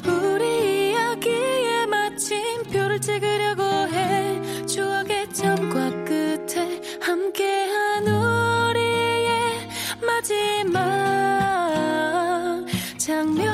우리 0.05 0.91
이야기에 0.91 1.85
마침표를 1.87 3.01
찍으려고 3.01 3.61
해. 3.93 4.65
추억의 4.65 5.33
점과 5.33 5.89
끝에 6.05 6.77
우리의 7.01 7.56
마지막 10.27 10.83
장면. 12.97 13.47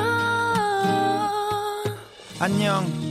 안녕. 2.40 3.04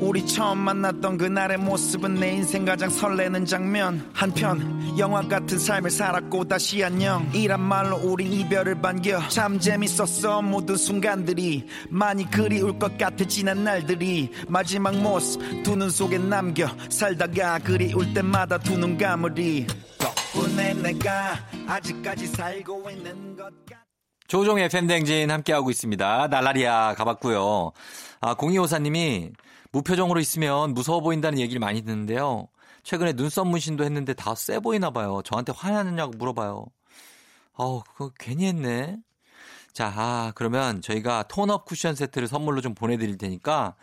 우리 0.00 0.26
처음 0.26 0.56
만났던 0.60 1.18
그날의 1.18 1.58
모습은 1.58 2.14
내 2.14 2.32
인생 2.32 2.64
가장 2.64 2.88
설레는 2.88 3.44
장면. 3.44 4.08
한편 4.14 4.96
영화 4.96 5.20
같은 5.20 5.58
삶을 5.58 5.90
살았고 5.90 6.44
다시 6.48 6.82
안녕. 6.82 7.28
이란 7.34 7.60
말로 7.60 7.98
우린 7.98 8.32
이별을 8.32 8.80
반겨. 8.80 9.28
참 9.28 9.60
재밌었어 9.60 10.40
모든 10.40 10.76
순간들이. 10.76 11.66
많이 11.90 12.28
그리울 12.30 12.78
것 12.78 12.96
같아 12.96 13.22
지난 13.26 13.64
날들이. 13.64 14.30
마지막 14.48 14.96
모습 14.96 15.42
두 15.62 15.76
눈 15.76 15.90
속에 15.90 16.16
남겨. 16.16 16.66
살다가 16.88 17.58
그리울 17.58 18.14
때마다 18.14 18.56
두 18.56 18.78
눈 18.78 18.96
감으리. 18.96 19.66
덕분 19.98 20.49
에 20.60 20.74
내가 20.74 21.36
아직까지 21.66 22.26
살고 22.28 22.90
있는 22.90 23.36
것 23.36 23.44
같아 23.66 23.84
조종의 24.26 24.68
팬댕진 24.68 25.30
함께하고 25.30 25.70
있습니다. 25.70 26.28
날라리야 26.28 26.94
가봤고요. 26.94 27.72
아, 28.20 28.34
0254님이 28.36 29.32
무표정으로 29.72 30.20
있으면 30.20 30.72
무서워 30.74 31.00
보인다는 31.00 31.38
얘기를 31.40 31.58
많이 31.58 31.82
듣는데요. 31.82 32.46
최근에 32.84 33.14
눈썹 33.14 33.48
문신도 33.48 33.82
했는데 33.84 34.14
다 34.14 34.34
쎄 34.34 34.60
보이나 34.60 34.90
봐요. 34.90 35.20
저한테 35.24 35.52
화나느냐고 35.56 36.12
물어봐요. 36.16 36.64
어우, 37.54 37.82
그거 37.92 38.12
괜히 38.18 38.46
했네. 38.46 38.98
자, 39.72 39.92
아, 39.96 40.32
그러면 40.34 40.80
저희가 40.80 41.24
톤업 41.24 41.64
쿠션 41.64 41.94
세트를 41.96 42.28
선물로 42.28 42.60
좀 42.60 42.74
보내드릴 42.74 43.18
테니까 43.18 43.74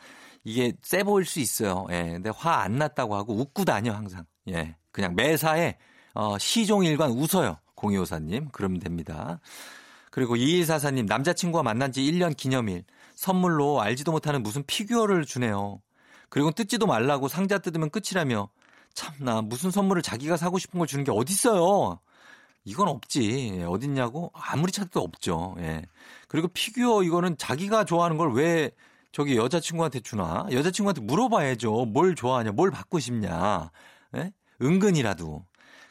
이게 0.44 0.74
쎄 0.82 1.04
보일 1.04 1.26
수 1.26 1.40
있어요. 1.42 1.86
예. 1.92 2.04
근데 2.14 2.30
화 2.30 2.62
안 2.62 2.78
났다고 2.78 3.16
하고 3.16 3.34
웃고 3.36 3.66
다녀, 3.66 3.94
항상. 3.94 4.26
예. 4.50 4.76
그냥 4.92 5.14
매사에, 5.16 5.78
어, 6.18 6.38
시종일관 6.40 7.12
웃어요. 7.12 7.58
0254님. 7.76 8.50
그러면 8.52 8.80
됩니다. 8.80 9.40
그리고 10.10 10.36
2144님, 10.36 11.06
남자친구와 11.06 11.62
만난 11.62 11.92
지 11.92 12.02
1년 12.02 12.36
기념일. 12.36 12.84
선물로 13.14 13.82
알지도 13.82 14.12
못하는 14.12 14.42
무슨 14.42 14.64
피규어를 14.66 15.26
주네요. 15.26 15.80
그리고 16.30 16.50
뜯지도 16.52 16.88
말라고 16.88 17.28
상자 17.28 17.60
뜯으면 17.60 17.92
끝이라며. 17.92 18.50
참나, 18.96 19.44
무슨 19.44 19.70
선물을 19.70 20.02
자기가 20.02 20.38
사고 20.38 20.58
싶은 20.58 20.80
걸 20.80 20.88
주는 20.88 21.04
게 21.04 21.12
어딨어요. 21.12 22.00
이건 22.66 22.88
없지. 22.88 23.54
예, 23.60 23.64
어딨냐고? 23.64 24.32
아무리 24.34 24.72
찾아도 24.72 25.02
없죠. 25.02 25.56
예. 25.60 25.84
그리고 26.28 26.48
피규어 26.48 27.04
이거는 27.04 27.38
자기가 27.38 27.86
좋아하는 27.86 28.18
걸 28.18 28.32
왜 28.34 28.72
저기 29.12 29.38
여자친구한테 29.38 30.00
주나? 30.02 30.48
여자친구한테 30.52 31.02
물어봐야죠. 31.02 31.86
뭘 31.86 32.16
좋아하냐? 32.16 32.52
뭘 32.54 32.72
받고 32.72 33.00
싶냐? 33.00 33.72
예? 34.16 34.32
은근이라도. 34.62 35.46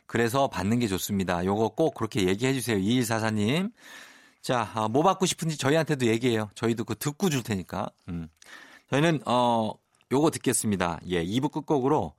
그래서 0.06 0.48
받는 0.48 0.78
게 0.78 0.86
좋습니다. 0.88 1.44
요거 1.44 1.70
꼭 1.70 1.94
그렇게 1.94 2.26
얘기해 2.26 2.52
주세요. 2.54 2.76
2144님. 2.78 3.72
자, 4.40 4.70
아, 4.74 4.88
뭐 4.88 5.02
받고 5.02 5.26
싶은지 5.26 5.56
저희한테도 5.58 6.06
얘기해요. 6.06 6.50
저희도 6.54 6.84
그 6.84 6.94
듣고 6.96 7.28
줄 7.30 7.42
테니까. 7.42 7.90
음. 8.08 8.28
저희는, 8.90 9.20
어, 9.26 9.72
요거 10.12 10.30
듣겠습니다. 10.30 11.00
예, 11.08 11.24
2부 11.24 11.50
끝곡으로 11.50 12.14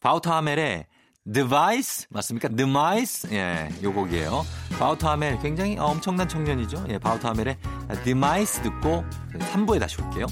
바우터하멜의 0.00 0.86
Device 1.24 2.06
맞습니까? 2.10 2.48
Device 2.48 3.30
예, 3.32 3.68
요 3.82 3.92
곡이에요. 3.92 4.44
바우터하멜 4.78 5.38
굉장히 5.40 5.78
엄청난 5.78 6.28
청년이죠. 6.28 6.84
예, 6.88 6.98
바우터하멜의 6.98 7.56
Device 8.04 8.62
듣고 8.62 9.04
3부에 9.32 9.78
다시 9.78 10.00
올게요. 10.02 10.26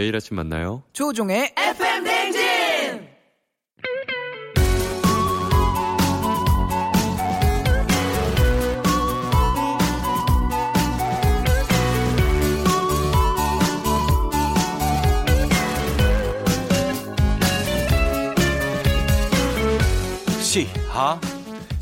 매일 0.00 0.16
아침 0.16 0.34
만나요. 0.36 0.82
조종의 0.94 1.52
FM 1.58 2.09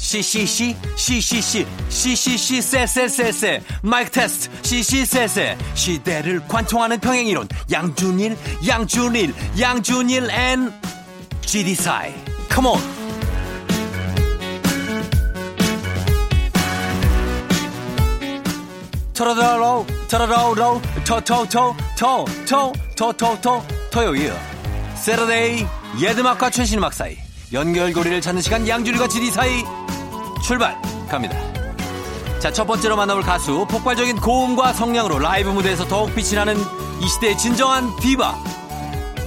시시시 0.09 0.75
시시시 0.97 1.67
시시시 1.91 2.63
쎄쎄쎄쎄 2.63 3.63
마이크 3.83 4.11
테스트 4.11 4.49
시시쎄쎄 4.63 5.59
시대를 5.75 6.41
관통하는 6.49 6.99
평행이론 6.99 7.47
양준일 7.71 8.35
양준일 8.67 9.35
양준일 9.61 10.31
and 10.31 10.73
GD사이 11.43 12.15
come 12.49 12.70
on 12.70 12.81
토로로로 19.13 19.87
토로로로 20.11 20.81
토토토토토토토토토 21.07 23.63
토요일 23.91 24.33
Saturday 24.95 25.67
옛 26.01 26.14
음악과 26.14 26.49
최신 26.49 26.79
음악 26.79 26.95
사이 26.95 27.15
연결고리를 27.53 28.23
찾는 28.23 28.41
시간 28.41 28.67
양준일과 28.67 29.09
GD 29.09 29.31
사이 29.31 29.63
출발. 30.43 30.81
갑니다. 31.09 31.37
자 32.41 32.51
첫 32.53 32.67
번째로 32.67 32.97
만나볼 32.97 33.23
가수 33.25 33.67
폭발적인 33.69 34.17
고음과 34.21 34.73
성량으로 34.73 35.19
라이브 35.19 35.49
무대에서 35.51 35.87
더욱 35.89 36.15
빛이 36.15 36.35
나는 36.35 36.57
이 37.01 37.09
시대의 37.09 37.37
진정한 37.37 37.95
디바. 38.01 38.35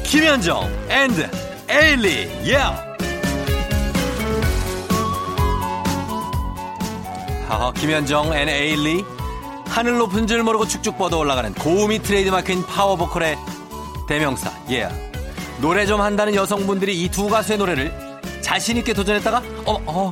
김현정 0.04 0.70
and 0.90 1.30
에일리 1.70 2.30
예 2.50 2.58
하하 7.48 7.72
김현정 7.74 8.34
and 8.34 8.50
에일리 8.50 9.04
하늘 9.68 9.98
높은 9.98 10.28
줄 10.28 10.44
모르고 10.44 10.68
축축 10.68 10.98
뻗어 10.98 11.18
올라가는 11.18 11.54
고음이 11.54 12.00
트레이드마크인 12.00 12.66
파워 12.66 12.96
보컬의 12.98 13.38
대명사 14.08 14.52
예 14.70 14.90
노래 15.62 15.86
좀 15.86 16.02
한다는 16.02 16.36
여성분들이 16.36 17.02
이 17.04 17.10
두 17.10 17.30
가수의 17.30 17.58
노래를 17.58 17.94
자신 18.42 18.78
있게 18.78 18.94
도전했다가 18.94 19.42
어, 19.66 19.82
어, 19.86 20.12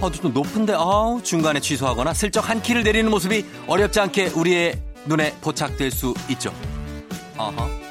어, 0.00 0.10
좀 0.10 0.32
높은데 0.32 0.74
어, 0.74 1.20
중간에 1.22 1.60
취소하거나 1.60 2.12
슬쩍 2.12 2.48
한 2.48 2.60
키를 2.60 2.82
내리는 2.82 3.10
모습이 3.10 3.44
어렵지 3.66 4.00
않게 4.00 4.28
우리의 4.28 4.80
눈에 5.06 5.34
포착될 5.40 5.90
수 5.90 6.14
있죠. 6.30 6.52
어허. 7.38 7.86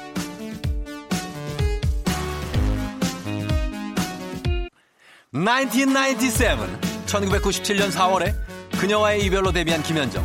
(1997) 5.32 6.78
1997년 7.06 7.90
4월에 7.90 8.34
그녀와의 8.78 9.24
이별로 9.24 9.52
데뷔한 9.52 9.82
김현정. 9.82 10.24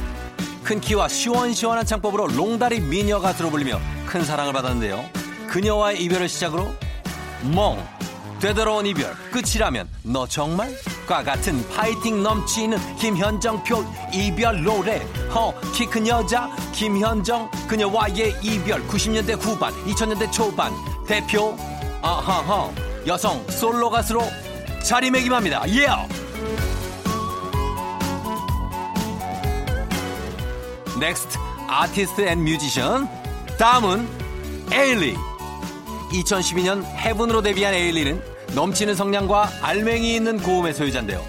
큰 0.64 0.80
키와 0.80 1.08
시원시원한 1.08 1.86
창법으로 1.86 2.28
롱다리 2.28 2.80
미녀 2.82 3.20
가수로 3.20 3.50
불리며 3.50 3.80
큰 4.06 4.24
사랑을 4.24 4.54
받았는데요. 4.54 5.04
그녀와의 5.48 6.02
이별을 6.04 6.30
시작으로 6.30 6.72
멍 7.54 7.84
되돌아온 8.42 8.88
이별 8.88 9.14
끝이라면 9.32 9.88
너 10.02 10.26
정말? 10.26 10.76
과 11.08 11.24
같은 11.24 11.64
파이팅 11.70 12.24
넘치는 12.24 12.96
김현정표 12.96 13.86
이별 14.12 14.64
노래. 14.64 14.98
허키 15.34 15.86
큰 15.86 16.08
여자 16.08 16.50
김현정 16.74 17.52
그녀와의 17.68 18.36
이별. 18.42 18.82
90년대 18.88 19.40
후반 19.40 19.72
2000년대 19.86 20.32
초반. 20.32 20.74
대표 21.06 21.56
아하하. 22.02 22.72
여성 23.06 23.46
솔로 23.48 23.92
가수로 23.92 24.24
자리매김합니다. 24.84 25.64
예 25.70 25.88
next 31.00 31.38
artist 31.68 32.22
and 32.22 32.44
musician 32.44 33.08
다음은 33.60 34.08
에일리 34.72 35.16
2012년 36.12 36.84
Heaven으로 36.84 37.42
데뷔한 37.42 37.74
에일리는 37.74 38.22
넘치는 38.56 38.96
성량과 38.96 39.50
알맹이 39.62 40.16
있는 40.16 40.42
고음의 40.42 40.74
소유자인데요. 40.74 41.24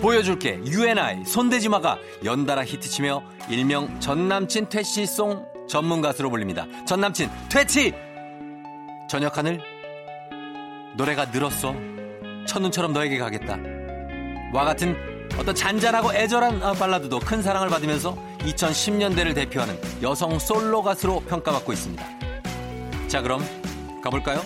보여줄게 0.00 0.60
UNI 0.64 1.24
손대지마가 1.24 1.98
연달아 2.24 2.64
히트치며 2.64 3.22
일명 3.48 3.98
전남친 3.98 4.68
퇴치송 4.68 5.46
전문 5.68 6.00
가수로 6.02 6.30
불립니다. 6.30 6.66
전남친 6.86 7.30
퇴치! 7.50 7.94
저녁 9.08 9.38
하늘 9.38 9.60
노래가 10.96 11.26
늘었어 11.26 11.74
첫눈처럼 12.46 12.92
너에게 12.92 13.18
가겠다. 13.18 13.58
와 14.52 14.64
같은 14.64 14.96
어떤 15.38 15.54
잔잔하고 15.54 16.14
애절한 16.14 16.62
아, 16.62 16.72
발라드도 16.72 17.20
큰 17.20 17.42
사랑을 17.42 17.68
받으면서 17.68 18.16
2010년대를 18.40 19.34
대표하는 19.34 19.78
여성 20.02 20.38
솔로 20.38 20.82
가수로 20.82 21.20
평가받고 21.20 21.72
있습니다. 21.72 22.04
자 23.08 23.22
그럼 23.22 23.42
가볼까요? 24.06 24.40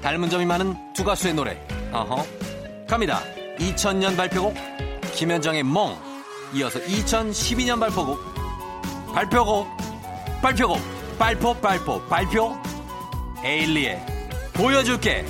닮은 0.00 0.30
점이 0.30 0.44
많은 0.46 0.76
두 0.94 1.04
가수의 1.04 1.34
노래. 1.34 1.60
어허. 1.92 2.24
갑니다. 2.86 3.20
2000년 3.58 4.16
발표곡 4.16 4.54
김현정의 5.14 5.62
멍. 5.64 5.96
이어서 6.54 6.78
2012년 6.80 7.80
발표곡 7.80 8.18
발표곡 9.14 9.68
발표곡 10.42 10.78
발표 11.18 11.54
발표 11.54 12.02
발표 12.06 12.56
에일리의 13.44 14.04
보여줄게. 14.52 15.24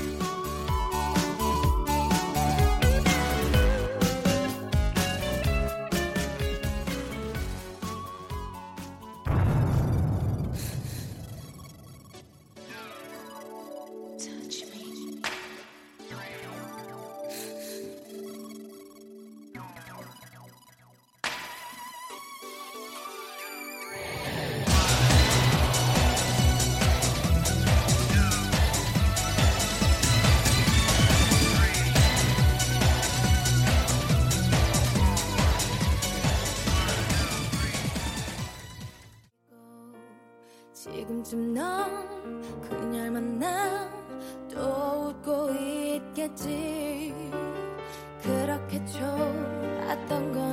tengo 50.13 50.52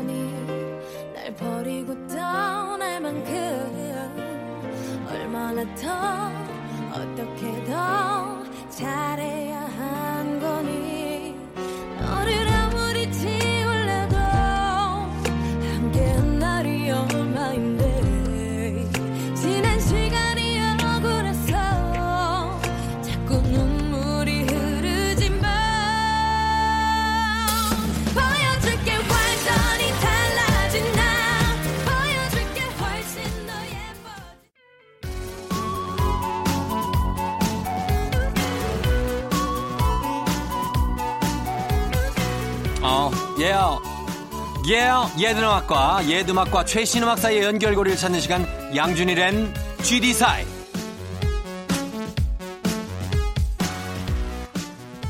예요. 44.70 45.10
예드음악과 45.18 46.08
예드음악과 46.08 46.64
최신 46.64 47.02
음악 47.02 47.18
사이의 47.18 47.44
연결고리를 47.44 47.98
찾는 47.98 48.22
시간 48.22 48.46
양준일의 48.76 49.52
GD 49.82 50.14
사이. 50.14 50.46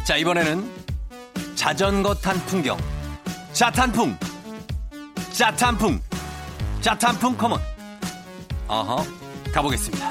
자, 0.05 0.15
이번에는 0.15 0.71
자전거 1.55 2.15
탄 2.15 2.37
풍경. 2.45 2.77
자탄풍. 3.51 4.17
자탄풍. 5.33 5.99
자탄풍 6.79 7.35
컴온. 7.35 7.59
어허. 8.69 9.05
가보겠습니다. 9.51 10.09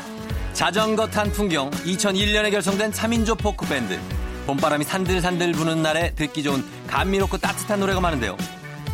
자전거 0.52 1.06
탄 1.06 1.32
풍경 1.32 1.70
2001년에 1.70 2.50
결성된 2.50 2.90
3인조 2.90 3.38
포크 3.38 3.66
밴드. 3.66 3.98
봄바람이 4.46 4.84
산들산들 4.84 5.52
부는 5.52 5.82
날에 5.82 6.14
듣기 6.14 6.42
좋은 6.42 6.62
감미롭고 6.86 7.38
따뜻한 7.38 7.80
노래가 7.80 7.98
많은데요. 8.00 8.36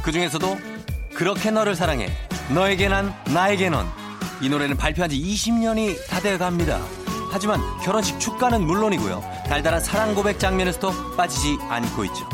그 0.05 0.13
중에서도 0.13 0.59
그렇게 1.15 1.51
너를 1.51 1.75
사랑해. 1.75 2.11
너에게 2.51 2.89
난 2.89 3.15
나에게 3.33 3.71
넌. 3.71 3.91
이 4.43 4.51
노래는 4.51 4.77
발표한 4.77 5.09
지 5.09 5.17
20년이 5.17 6.07
다 6.09 6.21
돼갑니다. 6.21 6.79
하지만 7.31 7.61
결혼식 7.83 8.21
축가는 8.21 8.61
물론이고요. 8.61 9.25
달달한 9.47 9.81
사랑 9.81 10.15
고백 10.15 10.39
장면에서도 10.39 11.17
빠지지 11.17 11.59
않고 11.71 12.05
있죠. 12.05 12.29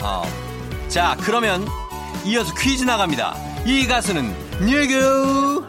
어. 0.00 0.22
자, 0.88 1.16
그러면 1.22 1.66
이어서 2.24 2.54
퀴즈 2.54 2.84
나갑니다. 2.84 3.34
이 3.66 3.86
가수는 3.88 4.32
누구? 4.60 5.66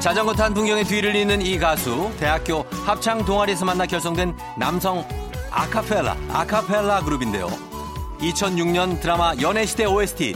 자전거 0.00 0.32
탄 0.34 0.54
풍경의 0.54 0.84
뒤를 0.84 1.14
잇는 1.14 1.42
이 1.42 1.58
가수 1.58 2.10
대학교 2.18 2.66
합창 2.86 3.24
동아리에서 3.24 3.64
만나 3.64 3.86
결성된 3.86 4.36
남성 4.58 5.06
아카펠라 5.54 6.16
아카펠라 6.30 7.02
그룹인데요. 7.02 7.46
2006년 8.18 9.00
드라마 9.00 9.34
연애시대 9.40 9.84
OST 9.84 10.34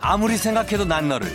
아무리 0.00 0.36
생각해도 0.36 0.84
난 0.84 1.08
너를 1.08 1.26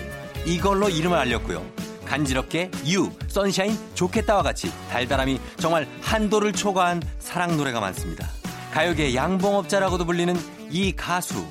이걸로 0.46 0.88
이름을 0.88 1.18
알렸고요. 1.18 1.66
간지럽게 2.06 2.72
유, 2.88 3.12
선샤인, 3.28 3.78
좋겠다와 3.96 4.44
같이 4.44 4.72
달달함이 4.90 5.40
정말 5.58 5.88
한도를 6.02 6.54
초과한 6.54 7.02
사랑 7.20 7.58
노래가 7.58 7.80
많습니다. 7.80 8.28
가요계 8.72 9.16
양봉업자라고도 9.16 10.06
불리는 10.06 10.36
이 10.70 10.96
가수 10.96 11.46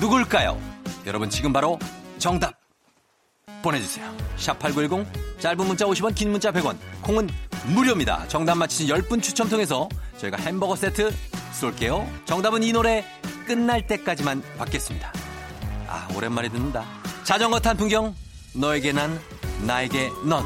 누굴까요? 0.00 0.60
여러분 1.06 1.30
지금 1.30 1.52
바로 1.52 1.78
정답 2.18 2.61
보내주세요. 3.62 4.12
샵 4.36 4.58
8910 4.58 5.40
짧은 5.40 5.66
문자 5.66 5.86
50원 5.86 6.14
긴 6.14 6.30
문자 6.30 6.50
100원 6.52 6.76
콩은 7.02 7.28
무료입니다. 7.66 8.26
정답 8.28 8.56
맞히신 8.56 8.88
10분 8.88 9.22
추첨 9.22 9.48
통해서 9.48 9.88
저희가 10.18 10.36
햄버거 10.38 10.76
세트 10.76 11.14
쏠게요. 11.52 12.08
정답은 12.24 12.62
이 12.62 12.72
노래 12.72 13.04
끝날 13.46 13.86
때까지만 13.86 14.42
받겠습니다. 14.58 15.12
아 15.88 16.08
오랜만에 16.16 16.48
듣는다. 16.48 16.84
자전거 17.24 17.60
탄 17.60 17.76
풍경 17.76 18.14
너에게 18.54 18.92
난 18.92 19.18
나에게 19.66 20.10
넌 20.24 20.44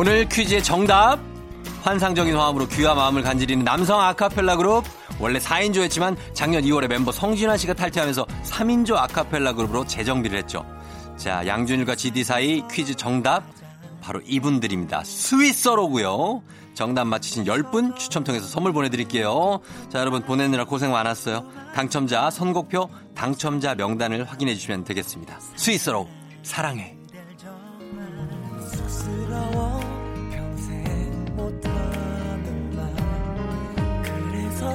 오늘 0.00 0.26
퀴즈의 0.26 0.62
정답 0.62 1.18
환상적인 1.82 2.34
화음으로 2.34 2.66
귀와 2.68 2.94
마음을 2.94 3.20
간지리는 3.20 3.62
남성 3.62 4.00
아카펠라 4.00 4.56
그룹 4.56 4.82
원래 5.18 5.38
4인조였지만 5.38 6.16
작년 6.32 6.62
2월에 6.62 6.88
멤버 6.88 7.12
성진아 7.12 7.58
씨가 7.58 7.74
탈퇴하면서 7.74 8.24
3인조 8.24 8.96
아카펠라 8.96 9.52
그룹으로 9.52 9.86
재정비를 9.86 10.38
했죠. 10.38 10.64
자, 11.18 11.46
양준일과 11.46 11.96
GD 11.96 12.24
사이 12.24 12.62
퀴즈 12.70 12.94
정답 12.94 13.44
바로 14.00 14.22
이분들입니다. 14.24 15.04
스위스어로고요. 15.04 16.44
정답 16.72 17.04
맞히신 17.04 17.44
10분 17.44 17.94
추첨 17.94 18.24
통해서 18.24 18.46
선물 18.46 18.72
보내드릴게요. 18.72 19.60
자, 19.90 19.98
여러분 19.98 20.22
보내느라 20.22 20.64
고생 20.64 20.92
많았어요. 20.92 21.44
당첨자 21.74 22.30
선곡표 22.30 22.88
당첨자 23.14 23.74
명단을 23.74 24.24
확인해 24.24 24.54
주시면 24.54 24.84
되겠습니다. 24.84 25.38
스위스어로 25.56 26.08
사랑해. 26.42 26.96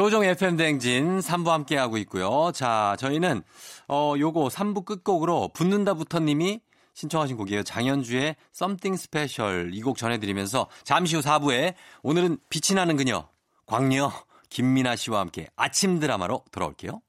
조종 0.00 0.24
FM 0.24 0.56
대행진 0.56 1.18
3부 1.18 1.48
함께하고 1.48 1.98
있고요. 1.98 2.52
자, 2.54 2.96
저희는, 2.98 3.42
어, 3.86 4.14
요거 4.18 4.48
3부 4.48 4.86
끝곡으로 4.86 5.50
붙는다부터 5.52 6.20
님이 6.20 6.60
신청하신 6.94 7.36
곡이에요. 7.36 7.64
장현주의 7.64 8.34
Something 8.56 8.98
Special 8.98 9.74
이 9.74 9.82
곡 9.82 9.98
전해드리면서 9.98 10.68
잠시 10.84 11.16
후 11.16 11.20
4부에 11.20 11.74
오늘은 12.02 12.38
빛이 12.48 12.74
나는 12.76 12.96
그녀, 12.96 13.28
광녀, 13.66 14.10
김민아 14.48 14.96
씨와 14.96 15.20
함께 15.20 15.48
아침 15.54 16.00
드라마로 16.00 16.44
돌아올게요. 16.50 17.02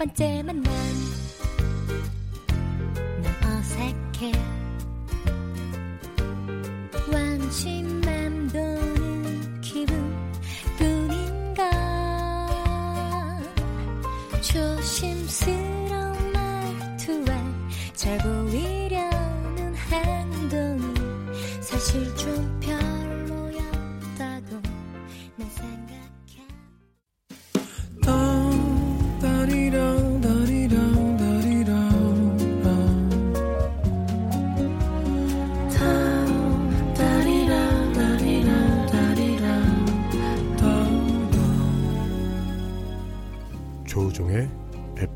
번째 0.00 0.42
만남 0.44 0.64
난 3.22 3.34
어색해. 3.44 4.32
완치 7.12 7.82
맴도는 7.82 9.60
기분 9.60 9.92
뿐인가 10.78 11.70
조심스러운 14.40 16.32
말투와 16.32 17.36
잘 17.94 18.16
보이 18.20 18.69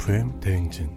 FM 0.05 0.39
대행진 0.39 0.91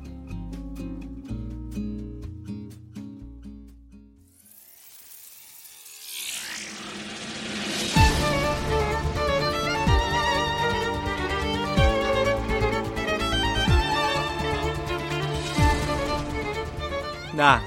나 17.33 17.61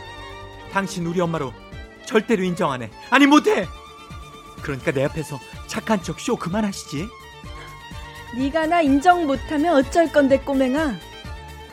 당신 0.70 1.06
우리 1.06 1.22
엄마로 1.22 1.54
절대로 2.04 2.42
인정 2.42 2.70
안 2.70 2.82
해. 2.82 2.90
아니 3.08 3.26
못해. 3.26 3.64
그러니까 4.60 4.92
내 4.92 5.04
앞에서 5.06 5.38
착한 5.68 6.02
척 6.02 6.20
쇼 6.20 6.36
그만하시지. 6.36 7.08
네가 8.36 8.66
나 8.66 8.82
인정 8.82 9.26
못하면 9.26 9.76
어쩔 9.76 10.12
건데 10.12 10.38
꼬맹아. 10.38 11.09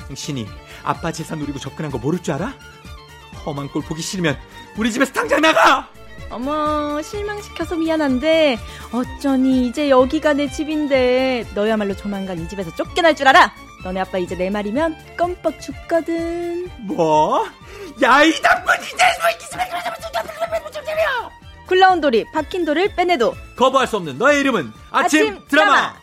당신이 0.08 0.48
아빠 0.84 1.12
재산 1.12 1.40
노리고 1.40 1.60
접근한 1.60 1.92
거 1.92 1.98
모를 1.98 2.20
줄 2.22 2.34
알아? 2.36 2.54
험한 3.46 3.70
꼴 3.70 3.82
보기 3.84 4.02
싫으면 4.02 4.38
우리 4.78 4.92
집에서 4.92 5.12
당장 5.14 5.42
나가! 5.42 5.90
어머 6.30 7.02
실망시켜서 7.02 7.76
미안한데 7.76 8.58
어쩌니 8.92 9.68
이제 9.68 9.90
여기가 9.90 10.34
내 10.34 10.50
집인데 10.50 11.46
너야말로 11.56 11.96
조만간 11.96 12.38
이 12.40 12.50
집에서 12.50 12.74
쫓겨날 12.76 13.16
줄 13.16 13.28
알아. 13.28 13.54
너네 13.84 14.02
아빠 14.02 14.18
이제 14.18 14.36
내 14.36 14.50
말이면 14.50 15.16
껌뻑 15.18 15.62
죽거든. 15.62 16.70
뭐? 16.80 17.46
야 18.02 18.24
이 18.24 18.42
나쁜 18.42 18.76
이제 18.84 19.04
굴러온 21.68 22.00
돌이 22.02 22.26
박힌 22.34 22.64
돌을 22.66 22.96
빼내도 22.96 23.36
거부할 23.58 23.88
수 23.88 23.98
없는 23.98 24.18
너의 24.18 24.40
이름은 24.40 24.72
아침, 24.90 25.22
아침 25.36 25.48
드라마. 25.48 25.76
드라마. 25.76 25.96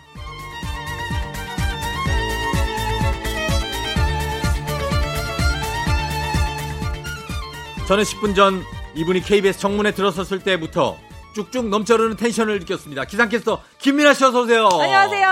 저는 7.86 8.02
10분 8.04 8.34
전 8.34 8.62
이분이 8.94 9.20
KBS 9.20 9.58
정문에 9.58 9.92
들어섰을 9.92 10.40
때부터 10.40 10.96
쭉쭉 11.34 11.68
넘쳐흐르는 11.68 12.16
텐션을 12.16 12.60
느꼈습니다. 12.60 13.04
기상캐스터 13.04 13.60
김민아 13.78 14.14
씨 14.14 14.24
어서 14.24 14.42
오세요. 14.42 14.68
안녕하세요. 14.72 15.28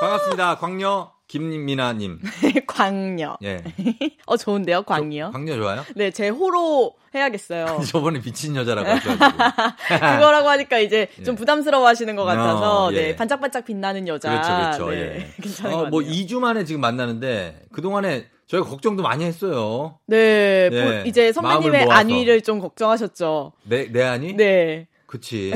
반갑습니다. 0.00 0.58
광녀 0.58 1.12
김민아님. 1.28 2.20
광녀. 2.66 3.38
예. 3.44 3.64
어 4.26 4.36
좋은데요, 4.36 4.82
광녀. 4.82 5.30
광녀 5.30 5.56
좋아요? 5.56 5.84
네, 5.94 6.10
제 6.10 6.28
호로 6.28 6.94
해야겠어요. 7.14 7.80
저번에 7.88 8.20
미친 8.20 8.54
여자라고 8.56 8.88
하셔가지고. 8.90 9.42
그거라고 9.88 10.48
하니까 10.50 10.78
이제 10.80 11.08
좀 11.24 11.34
부담스러워 11.34 11.86
하시는 11.86 12.14
것 12.14 12.24
같아서, 12.24 12.86
어, 12.88 12.92
예. 12.92 12.96
네, 12.96 13.16
반짝반짝 13.16 13.64
빛나는 13.64 14.06
여자. 14.06 14.28
그렇죠, 14.30 14.84
그렇죠. 14.84 14.90
네, 14.90 15.16
예. 15.16 15.42
괜찮은 15.42 15.74
어, 15.74 15.76
것뭐 15.84 16.02
같아요. 16.02 16.12
2주 16.12 16.38
만에 16.40 16.64
지금 16.66 16.82
만나는데 16.82 17.62
그 17.72 17.80
동안에 17.80 18.28
저희가 18.46 18.68
걱정도 18.68 19.02
많이 19.02 19.24
했어요. 19.24 19.98
네, 20.06 20.68
예. 20.72 21.02
보- 21.02 21.08
이제 21.08 21.32
선배님의. 21.32 21.86
안위를 21.90 22.42
좀 22.42 22.60
걱정하셨죠. 22.60 23.52
내, 23.64 23.90
내 23.90 24.02
아니? 24.04 24.34
네, 24.34 24.86
그치. 25.06 25.52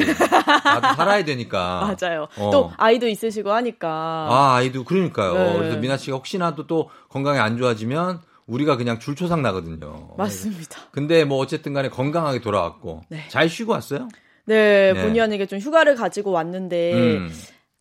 나도 0.65 0.95
살아야 0.97 1.25
되니까. 1.25 1.95
맞아요. 2.01 2.27
어. 2.37 2.51
또 2.51 2.73
아이도 2.77 3.07
있으시고 3.09 3.51
하니까. 3.53 3.89
아, 3.89 4.55
아이도 4.57 4.85
그러니까요. 4.85 5.35
네. 5.35 5.59
그래서 5.59 5.77
미나 5.77 5.97
씨가 5.97 6.17
혹시나도 6.17 6.67
또 6.67 6.91
건강이 7.09 7.39
안 7.39 7.57
좋아지면 7.59 8.21
우리가 8.47 8.77
그냥 8.77 8.99
줄초상 8.99 9.43
나거든요. 9.43 10.11
맞습니다. 10.19 10.81
근데 10.91 11.25
뭐 11.25 11.39
어쨌든 11.39 11.73
간에 11.73 11.89
건강하게 11.89 12.41
돌아왔고 12.41 13.03
네. 13.09 13.25
잘 13.29 13.49
쉬고 13.49 13.73
왔어요? 13.73 14.09
네, 14.47 14.93
네. 14.93 15.03
본의 15.03 15.21
아니게 15.21 15.47
좀 15.47 15.61
휴가를 15.61 15.95
가지고 15.95 16.33
왔는데 16.33 16.93
음. 16.95 17.33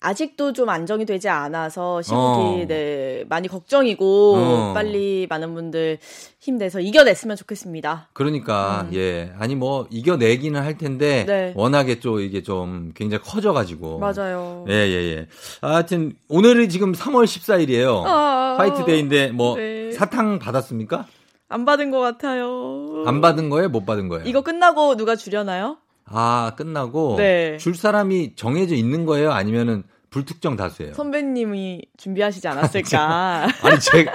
아직도 0.02 0.54
좀 0.54 0.70
안정이 0.70 1.06
되지 1.06 1.28
않아서 1.28 2.02
시국이 2.02 2.64
어. 2.64 2.66
네, 2.68 3.26
많이 3.28 3.48
걱정이고 3.48 4.36
어. 4.36 4.74
빨리 4.74 5.28
많은 5.30 5.54
분들 5.54 6.00
힘내서 6.40 6.80
이겨냈으면 6.80 7.36
좋겠습니다. 7.36 8.08
그러니까 8.14 8.88
예 8.94 9.34
아니 9.38 9.56
뭐 9.56 9.88
이겨내기는 9.90 10.62
할 10.62 10.78
텐데 10.78 11.24
음. 11.24 11.26
네. 11.28 11.54
워낙에 11.56 12.00
또 12.00 12.22
이게 12.22 12.42
좀 12.44 12.92
굉장히 12.96 13.24
커져가지고 13.24 14.00
맞아요. 14.00 14.66
예예 14.70 15.16
예 15.16 15.28
하여튼 15.62 16.14
오늘이 16.30 16.70
지금 16.70 16.94
3월 16.94 17.26
14일이에요 17.26 18.04
아, 18.06 18.56
화이트데이인데 18.58 19.32
뭐 19.32 19.58
네. 19.58 19.92
사탕 19.92 20.40
받았습니까? 20.40 21.08
안 21.50 21.66
받은 21.66 21.92
것 21.92 22.00
같아요. 22.00 23.04
안 23.06 23.22
받은 23.22 23.50
거예요? 23.50 23.70
못 23.70 23.86
받은 23.86 24.08
거예요? 24.08 24.26
이거 24.28 24.42
끝나고 24.42 24.96
누가 24.96 25.16
주려나요? 25.16 25.78
아 26.12 26.54
끝나고 26.56 27.16
네. 27.18 27.58
줄 27.58 27.76
사람이 27.76 28.34
정해져 28.36 28.76
있는 28.76 29.06
거예요? 29.06 29.32
아니면은 29.32 29.84
불특정 30.10 30.56
다수예요? 30.56 30.94
선배님이 30.94 31.84
준비하시지 31.98 32.48
않았을까? 32.48 33.48
아니 33.62 33.80
제가 33.80 34.12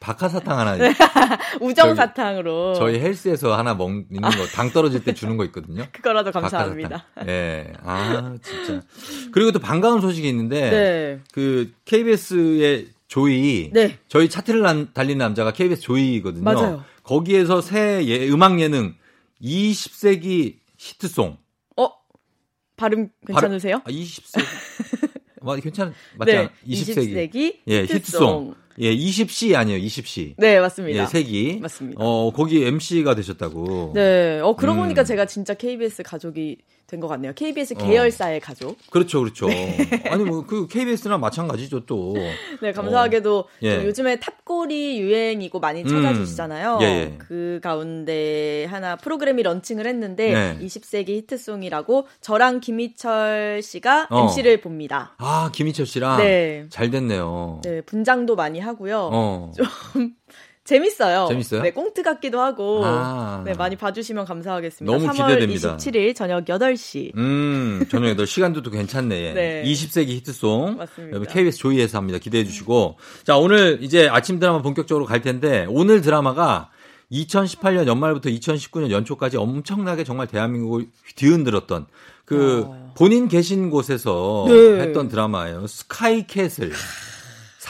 박하사탕 0.00 0.58
하나 0.58 0.72
우정 1.60 1.88
저기, 1.88 1.96
사탕으로 1.96 2.74
저희 2.74 2.98
헬스에서 2.98 3.56
하나 3.56 3.74
먹는 3.74 4.06
거당 4.22 4.70
떨어질 4.72 5.04
때 5.04 5.12
주는 5.12 5.36
거 5.36 5.44
있거든요. 5.44 5.84
그거라도 5.92 6.32
감사합니다. 6.32 7.04
예. 7.28 7.70
아, 7.84 8.34
진짜. 8.42 8.80
그리고 9.30 9.52
또 9.52 9.58
반가운 9.58 10.00
소식이 10.00 10.26
있는데 10.30 10.70
네. 10.70 11.20
그 11.32 11.70
KBS의 11.84 12.88
조이 13.08 13.70
네. 13.74 13.98
저희 14.08 14.30
차트를 14.30 14.62
난- 14.62 14.88
달리는 14.94 15.18
남자가 15.18 15.52
KBS 15.52 15.82
조이거든요. 15.82 16.44
맞아요. 16.44 16.84
거기에서 17.02 17.60
새 17.60 18.02
예, 18.06 18.26
음악 18.30 18.58
예능 18.60 18.94
20세기 19.42 20.59
히트송. 20.80 21.36
어? 21.76 21.90
발음 22.76 23.10
괜찮으세요? 23.26 23.82
아, 23.84 23.90
20세기. 23.90 24.40
뭐 25.42 25.54
괜찮 25.56 25.94
맞지 26.16 26.32
네. 26.32 26.38
않아? 26.38 26.50
20세기. 26.66 27.32
20세기 27.32 27.56
예, 27.68 27.82
히트송. 27.82 27.96
히트송. 27.96 28.54
예, 28.78 28.96
20시 28.96 29.54
아니에요. 29.56 29.78
20시. 29.78 30.34
네, 30.38 30.58
맞습니다. 30.58 31.02
예, 31.02 31.06
세기. 31.06 31.58
맞습니다. 31.60 32.02
어, 32.02 32.32
거기 32.32 32.64
MC가 32.64 33.14
되셨다고. 33.14 33.92
네. 33.94 34.40
어, 34.40 34.56
그러고 34.56 34.80
음. 34.80 34.84
보니까 34.84 35.04
제가 35.04 35.26
진짜 35.26 35.52
KBS 35.52 36.02
가족이 36.02 36.58
된 36.90 37.00
것 37.00 37.08
같네요. 37.08 37.32
KBS 37.34 37.74
어. 37.74 37.76
계열사의 37.78 38.40
가족. 38.40 38.76
그렇죠, 38.90 39.20
그렇죠. 39.20 39.46
아니 40.10 40.24
뭐 40.24 40.44
그 40.46 40.66
KBS랑 40.66 41.20
마찬가지죠 41.20 41.86
또. 41.86 42.14
네, 42.60 42.72
감사하게도 42.72 43.44
예. 43.62 43.76
좀 43.76 43.84
요즘에 43.86 44.18
탑골이 44.20 44.98
유행이고 45.00 45.60
많이 45.60 45.82
음. 45.82 45.86
찾아주시잖아요. 45.88 46.78
예, 46.82 46.84
예. 46.86 47.14
그 47.18 47.60
가운데 47.62 48.66
하나 48.70 48.96
프로그램이 48.96 49.42
런칭을 49.42 49.86
했는데 49.86 50.32
네. 50.32 50.58
20세기 50.66 51.08
히트송이라고 51.10 52.08
저랑 52.20 52.60
김희철 52.60 53.60
씨가 53.62 54.08
어. 54.10 54.24
MC를 54.24 54.60
봅니다. 54.60 55.14
아 55.18 55.50
김희철 55.54 55.86
씨랑 55.86 56.18
네. 56.18 56.66
잘 56.70 56.90
됐네요. 56.90 57.60
네, 57.64 57.80
분장도 57.82 58.34
많이 58.36 58.58
하고요. 58.60 59.10
어. 59.12 59.52
재밌어요. 60.70 61.26
재밌어요? 61.28 61.62
네, 61.62 61.72
꽁트 61.72 62.02
같기도 62.02 62.40
하고. 62.40 62.82
아. 62.84 63.42
네, 63.44 63.54
많이 63.54 63.74
봐주시면 63.74 64.24
감사하겠습니다. 64.24 64.92
너무 64.92 65.12
3월 65.12 65.28
기대됩니다. 65.28 65.76
27일 65.76 66.14
저녁 66.14 66.44
8시. 66.44 67.16
음, 67.16 67.84
저녁에 67.90 68.14
너 68.14 68.24
시간도 68.24 68.62
또 68.62 68.70
괜찮네. 68.70 69.32
네. 69.34 69.64
20세기 69.66 70.10
히트송. 70.10 70.76
맞습니다. 70.76 71.32
KBS 71.32 71.58
조이에서 71.58 71.98
합니다. 71.98 72.18
기대해 72.18 72.44
주시고. 72.44 72.98
자, 73.24 73.36
오늘 73.36 73.78
이제 73.82 74.08
아침 74.08 74.38
드라마 74.38 74.62
본격적으로 74.62 75.06
갈 75.06 75.20
텐데 75.22 75.66
오늘 75.68 76.00
드라마가 76.00 76.70
2018년 77.10 77.86
연말부터 77.86 78.30
2019년 78.30 78.90
연초까지 78.90 79.36
엄청나게 79.36 80.04
정말 80.04 80.28
대한민국을 80.28 80.86
뒤흔들었던 81.16 81.86
그 82.24 82.68
본인 82.94 83.26
계신 83.26 83.70
곳에서 83.70 84.44
네. 84.46 84.80
했던 84.82 85.08
드라마예요. 85.08 85.66
스카이 85.66 86.28
캐슬. 86.28 86.70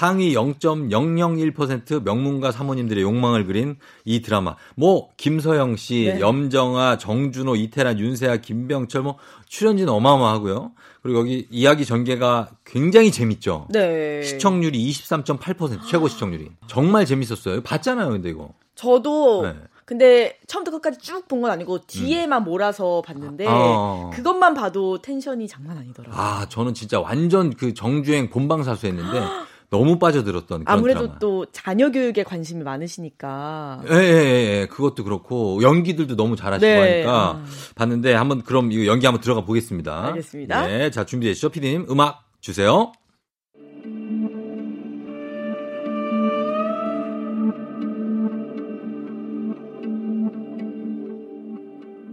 상위 0.01 0.33
0.001% 0.35 2.03
명문가 2.05 2.53
사모님들의 2.53 3.03
욕망을 3.03 3.45
그린 3.45 3.77
이 4.07 4.23
드라마. 4.23 4.57
뭐 4.75 5.11
김서영 5.19 5.77
씨, 5.77 6.11
네. 6.15 6.21
염정아, 6.21 6.97
정준호, 6.97 7.57
이태란, 7.57 7.99
윤세아, 7.99 8.39
김병철 8.39 9.03
뭐 9.03 9.19
출연진 9.47 9.91
어마어마하고요. 9.91 10.73
그리고 11.03 11.19
여기 11.19 11.47
이야기 11.51 11.85
전개가 11.85 12.49
굉장히 12.65 13.13
재밌죠. 13.13 13.67
네. 13.69 14.23
시청률이 14.23 14.91
23.8% 14.91 15.87
최고 15.87 16.09
시청률이. 16.09 16.51
정말 16.67 17.05
재밌었어요. 17.05 17.63
봤잖아요, 17.63 18.09
근데 18.09 18.31
이거. 18.31 18.55
저도 18.77 19.43
네. 19.43 19.55
근데 19.85 20.39
처음부터 20.47 20.79
끝까지 20.79 20.99
쭉 21.05 21.29
본 21.29 21.43
건 21.43 21.51
아니고 21.51 21.81
뒤에만 21.87 22.45
몰아서 22.45 23.03
봤는데 23.05 23.45
어. 23.47 24.11
그것만 24.15 24.55
봐도 24.55 25.03
텐션이 25.03 25.47
장난 25.47 25.77
아니더라고요. 25.77 26.19
아, 26.19 26.47
저는 26.49 26.73
진짜 26.73 26.99
완전 27.01 27.53
그 27.53 27.75
정주행 27.75 28.31
본방사수 28.31 28.87
했는데 28.87 29.21
너무 29.71 30.01
빠져들었던 30.01 30.65
그런 30.65 30.79
아무래도 30.79 31.01
드라마. 31.03 31.19
또 31.21 31.47
자녀 31.53 31.91
교육에 31.93 32.25
관심이 32.25 32.65
많으시니까. 32.65 33.83
예, 33.89 33.95
예, 33.95 33.99
예, 33.99 34.61
예. 34.61 34.67
그것도 34.67 35.05
그렇고 35.05 35.63
연기들도 35.63 36.17
너무 36.17 36.35
잘하시고 36.35 36.67
네. 36.67 37.05
하니까 37.05 37.13
아. 37.13 37.45
봤는데 37.77 38.13
한번 38.15 38.43
그럼 38.43 38.73
이거 38.73 38.87
연기 38.87 39.07
한번 39.07 39.21
들어가 39.23 39.45
보겠습니다. 39.45 40.07
알겠습니다. 40.09 40.67
네, 40.67 40.91
자 40.91 41.05
준비되시죠, 41.07 41.51
피디님 41.51 41.87
음악 41.89 42.25
주세요. 42.41 42.93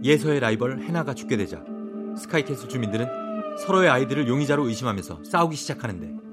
예서의 0.04 0.38
라이벌 0.38 0.80
해나가 0.82 1.12
죽게 1.12 1.36
되자 1.36 1.60
스카이캐슬 2.16 2.68
주민들은 2.68 3.08
서로의 3.66 3.90
아이들을 3.90 4.28
용의자로 4.28 4.68
의심하면서 4.68 5.24
싸우기 5.24 5.56
시작하는데 5.56 6.06
하, 6.06 6.27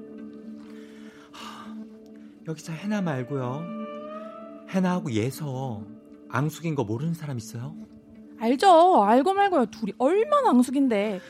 여기서 2.48 2.72
해나 2.72 3.02
말고요. 3.02 3.62
해나하고 4.70 5.12
예서 5.12 5.82
앙숙인 6.28 6.74
거 6.74 6.84
모르는 6.84 7.14
사람 7.14 7.38
있어요? 7.38 7.74
알죠. 8.40 9.02
알고 9.02 9.32
말고요. 9.34 9.66
둘이 9.66 9.92
얼마나 9.98 10.50
앙숙인데. 10.50 11.20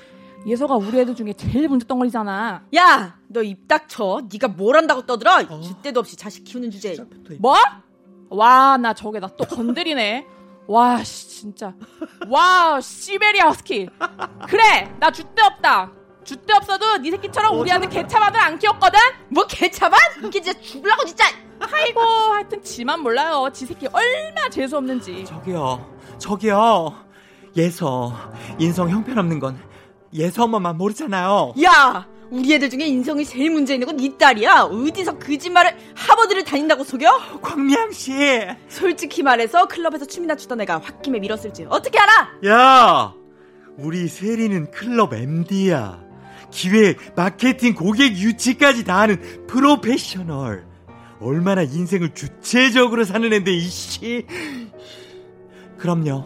예서가 0.47 0.77
우리 0.77 1.01
애들 1.01 1.15
중에 1.15 1.33
제일 1.33 1.69
문제덩어리잖아. 1.69 2.67
야, 2.77 3.19
너 3.29 3.43
입 3.43 3.67
닥쳐. 3.67 4.21
네가 4.31 4.49
뭘 4.49 4.77
한다고 4.77 5.05
떠들어? 5.07 5.39
줏대도 5.39 5.97
없이 5.99 6.17
자식 6.17 6.45
키우는 6.45 6.71
주제에. 6.71 6.97
뭐? 7.41 7.55
와, 8.29 8.77
나 8.77 8.93
저게 8.93 9.19
나 9.21 9.29
또 9.29 9.45
건드리네. 9.45 10.27
와, 10.69 11.03
씨, 11.03 11.29
진짜. 11.29 11.75
와, 12.29 12.81
시베리아 12.81 13.49
허스키. 13.49 13.89
그래, 14.49 14.95
나 15.01 15.11
줏대 15.11 15.41
없다. 15.43 15.93
줏대 16.27 16.53
없어도 16.57 16.99
네 16.99 17.11
새끼처럼 17.13 17.59
우리 17.59 17.71
아들 17.71 17.89
개차반을 17.89 18.39
안 18.41 18.59
키웠거든? 18.59 18.99
뭐 19.29 19.47
개차반? 19.47 19.99
이게 20.25 20.41
진짜 20.41 20.61
죽으려고 20.61 21.05
진짜. 21.05 21.25
아이고, 21.59 22.01
하여튼 22.01 22.63
지만 22.63 23.01
몰라요. 23.01 23.49
지 23.53 23.65
새끼 23.65 23.87
얼마나 23.91 24.49
재수 24.51 24.77
없는지. 24.77 25.25
저기요, 25.25 25.87
저기요. 26.19 26.95
예서, 27.57 28.13
인성 28.59 28.91
형편없는 28.91 29.41
건 29.41 29.59
예서 30.13 30.45
엄마만 30.45 30.77
모르잖아요. 30.77 31.55
야, 31.65 32.07
우리 32.31 32.53
애들 32.55 32.69
중에 32.69 32.85
인성이 32.87 33.25
제일 33.25 33.51
문제 33.51 33.73
있는 33.75 33.87
건 33.87 33.97
네 33.97 34.15
딸이야. 34.19 34.63
어디서 34.65 35.19
거짓말을 35.19 35.75
하버드를 35.95 36.45
다닌다고 36.45 36.85
속여? 36.85 37.41
광미양 37.41 37.93
씨. 37.93 38.13
솔직히 38.69 39.23
말해서 39.23 39.67
클럽에서 39.67 40.05
춤이나 40.05 40.37
추던 40.37 40.61
애가 40.61 40.81
홧김에 40.81 41.19
밀었을지 41.21 41.67
어떻게 41.71 41.99
알아? 41.99 42.29
야, 42.47 43.15
우리 43.79 44.09
세리는 44.09 44.71
클럽 44.71 45.15
MD야. 45.15 46.05
기획, 46.57 47.15
마케팅, 47.15 47.75
고객 47.75 48.17
유치까지 48.17 48.85
다 48.85 49.01
하는 49.01 49.47
프로페셔널. 49.47 50.67
얼마나 51.21 51.63
인생을 51.63 52.15
주체적으로 52.15 53.05
사는 53.05 53.31
앤데, 53.31 53.53
이씨. 53.53 54.27
그럼요. 55.77 56.25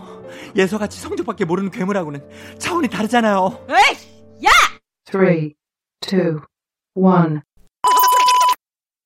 예서같이 0.54 1.00
성적밖에 1.00 1.44
모르는 1.44 1.72
괴물하고는 1.72 2.58
차원이 2.58 2.88
다르잖아요. 2.88 3.66
에이! 3.70 4.44
야! 4.46 4.50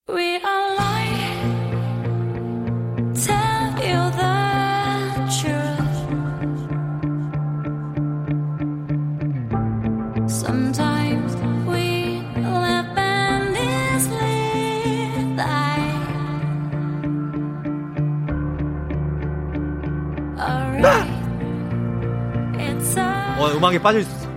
3, 0.07 0.13
2, 0.17 0.43
1. 0.43 0.64
음악에 23.75 23.79
빠져 23.79 23.99
있었어. 23.99 24.27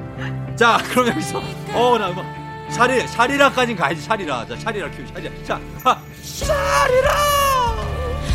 자, 0.56 0.78
그럼 0.90 1.08
여기서 1.08 1.40
어, 1.74 1.98
나 1.98 2.10
음악 2.10 2.24
샤리 2.70 3.06
샤리라까진 3.06 3.76
가야지. 3.76 4.00
샤리라. 4.00 4.46
자, 4.46 4.56
샤리라 4.56 4.90
큐. 4.90 5.06
샤리라. 5.06 5.32
자, 5.44 5.60
하, 5.84 5.98
샤리라. 6.22 7.10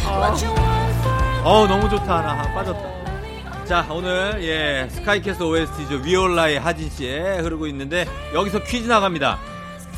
for 0.03 1.43
어, 1.43 1.67
너무 1.67 1.89
좋다. 1.89 2.21
나 2.21 2.53
빠졌다. 2.53 3.65
자, 3.65 3.85
오늘 3.89 4.39
예, 4.43 4.87
스카이캐슬 4.89 5.43
OST죠. 5.43 5.95
위올라의 6.03 6.59
하진 6.59 6.89
씨에 6.89 7.39
흐르고 7.39 7.67
있는데 7.67 8.05
여기서 8.33 8.63
퀴즈 8.63 8.87
나갑니다. 8.87 9.39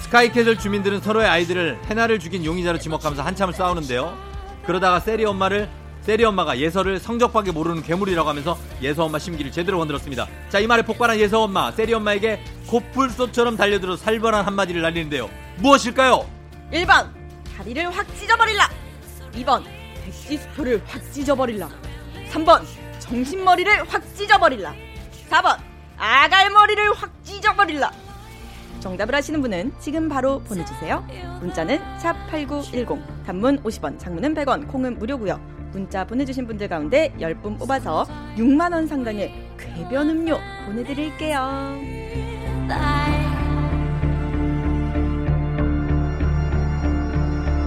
스카이캐슬 0.01 0.57
주민들은 0.57 1.01
서로의 1.01 1.27
아이들을 1.27 1.79
해나를 1.85 2.19
죽인 2.19 2.45
용의자로 2.45 2.79
지목하면서 2.79 3.23
한참을 3.23 3.53
싸우는데요. 3.53 4.15
그러다가 4.65 4.99
세리 4.99 5.25
엄마를 5.25 5.69
세리 6.05 6.23
엄마가 6.23 6.59
예서를 6.59 6.99
성적밖에 6.99 7.51
모르는 7.51 7.81
괴물이라고 7.81 8.29
하면서 8.29 8.57
예서 8.81 9.05
엄마 9.05 9.17
심기를 9.17 9.51
제대로 9.51 9.79
건드렸습니다. 9.79 10.27
자, 10.49 10.59
이 10.59 10.67
말에 10.67 10.83
폭발한 10.83 11.17
예서 11.17 11.41
엄마, 11.41 11.71
세리 11.71 11.95
엄마에게 11.95 12.43
코뿔소처럼 12.67 13.57
달려들어 13.57 13.97
살벌한 13.97 14.45
한마디를 14.45 14.83
날리는데요. 14.83 15.29
무엇일까요? 15.57 16.29
1번 16.71 17.09
다리를 17.57 17.89
확 17.89 18.05
찢어버릴라 18.17 18.69
2번 19.33 19.63
백지수표를 20.03 20.83
확 20.85 21.01
찢어버릴라 21.11 21.69
3번 22.31 22.63
정신머리를 22.99 23.83
확 23.87 24.03
찢어버릴라 24.15 24.73
4번 25.29 25.57
아갈머리를 25.97 26.93
확 26.93 27.11
찢어버릴라 27.23 27.91
정답을 28.81 29.15
아시는 29.15 29.41
분은 29.41 29.73
지금 29.79 30.09
바로 30.09 30.39
보내주세요 30.41 31.07
문자는 31.39 31.79
샵8910 31.99 33.25
단문 33.25 33.63
50원 33.63 33.97
장문은 33.99 34.33
100원 34.33 34.67
콩은 34.67 34.99
무료고요 34.99 35.54
문자 35.75 36.05
보내주신 36.05 36.47
분들 36.47 36.69
가운데 36.69 37.13
10분 37.19 37.59
뽑아서 37.59 38.05
6만원 38.37 38.87
상당의 38.87 39.33
궤변 39.57 40.09
음료 40.09 40.39
보내드릴게요. 40.65 41.37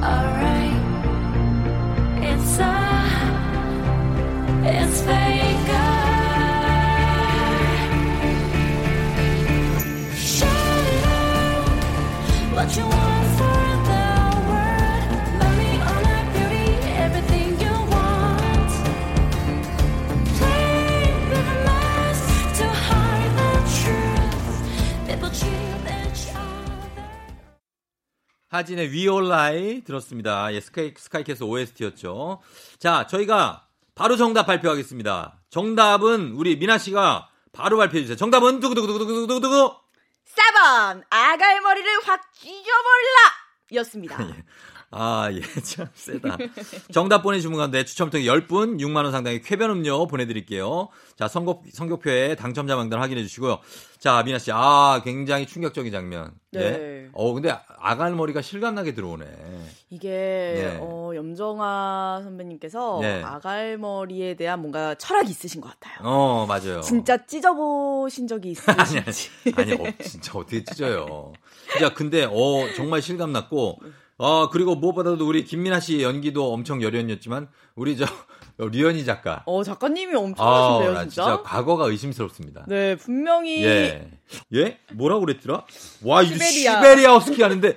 Alright, 0.00 0.37
하진의 28.58 28.90
위올라이 28.90 29.82
들었습니다. 29.84 30.52
예, 30.52 30.60
스카이, 30.60 30.92
스카이캐스 30.96 31.44
OST였죠. 31.44 32.40
자, 32.78 33.06
저희가 33.06 33.66
바로 33.94 34.16
정답 34.16 34.46
발표하겠습니다. 34.46 35.40
정답은 35.50 36.32
우리 36.32 36.58
미나 36.58 36.78
씨가 36.78 37.28
바로 37.52 37.78
발표해 37.78 38.02
주세요. 38.02 38.16
정답은 38.16 38.60
두구두구두구두구두구 38.60 39.76
4번 40.34 41.02
아갈머리를 41.08 41.90
확 42.04 42.32
찢어버릴라 42.34 43.18
였습니다 43.74 44.18
아, 44.90 45.28
예, 45.32 45.40
참 45.60 45.86
세다. 45.92 46.38
정답 46.92 47.22
보내주신 47.22 47.50
분 47.50 47.58
가운데 47.58 47.84
추첨 47.84 48.08
통해 48.08 48.24
10분 48.24 48.80
6만원 48.80 49.10
상당의 49.12 49.42
쾌변 49.42 49.70
음료 49.70 50.06
보내드릴게요. 50.06 50.88
자, 51.14 51.28
선곡, 51.28 51.64
선곡표에 51.70 52.36
당첨자 52.36 52.74
명단 52.74 52.98
확인해 52.98 53.22
주시고요. 53.22 53.58
자, 53.98 54.22
미나 54.22 54.38
씨, 54.38 54.50
아, 54.50 55.02
굉장히 55.04 55.44
충격적인 55.46 55.92
장면. 55.92 56.32
네. 56.52 56.60
예. 56.60 56.97
어, 57.12 57.32
근데 57.32 57.54
아갈 57.78 58.14
머리가 58.14 58.42
실감나게 58.42 58.94
들어오네. 58.94 59.24
이게 59.90 60.08
네. 60.08 60.78
어, 60.80 61.12
염정아 61.14 62.20
선배님께서 62.24 62.98
네. 63.00 63.22
아갈 63.22 63.78
머리에 63.78 64.34
대한 64.34 64.60
뭔가 64.60 64.94
철학이 64.94 65.30
있으신 65.30 65.60
것 65.60 65.70
같아요. 65.70 66.06
어, 66.06 66.46
맞아요. 66.46 66.80
진짜 66.80 67.24
찢어보신 67.26 68.26
적이 68.26 68.54
아니, 68.66 68.82
있으신지. 68.82 69.30
아니, 69.56 69.72
아니, 69.72 69.88
어, 69.88 69.92
진짜 70.02 70.38
어떻게 70.38 70.62
찢어요. 70.64 71.32
야, 71.82 71.92
근데, 71.94 72.24
어, 72.24 72.72
정말 72.76 73.02
실감났고, 73.02 73.78
어, 74.18 74.50
그리고 74.50 74.74
무엇보다도 74.74 75.26
우리 75.26 75.44
김민아 75.44 75.80
씨 75.80 76.02
연기도 76.02 76.52
엄청 76.52 76.82
여련이었지만, 76.82 77.48
우리 77.74 77.96
저, 77.96 78.04
류현희 78.66 79.04
작가. 79.04 79.42
어 79.46 79.62
작가님이 79.62 80.14
엄청 80.16 80.46
아, 80.46 80.80
진짜. 80.82 81.04
진짜 81.08 81.42
과거가 81.42 81.86
의심스럽습니다. 81.86 82.64
네, 82.66 82.96
분명히 82.96 83.64
예. 83.64 84.10
예? 84.54 84.78
뭐라고 84.92 85.20
그랬더라? 85.20 85.64
와, 86.04 86.22
이 86.22 86.26
시베리아. 86.26 86.82
시베리아 86.82 87.12
허스키 87.14 87.40
하는데, 87.42 87.76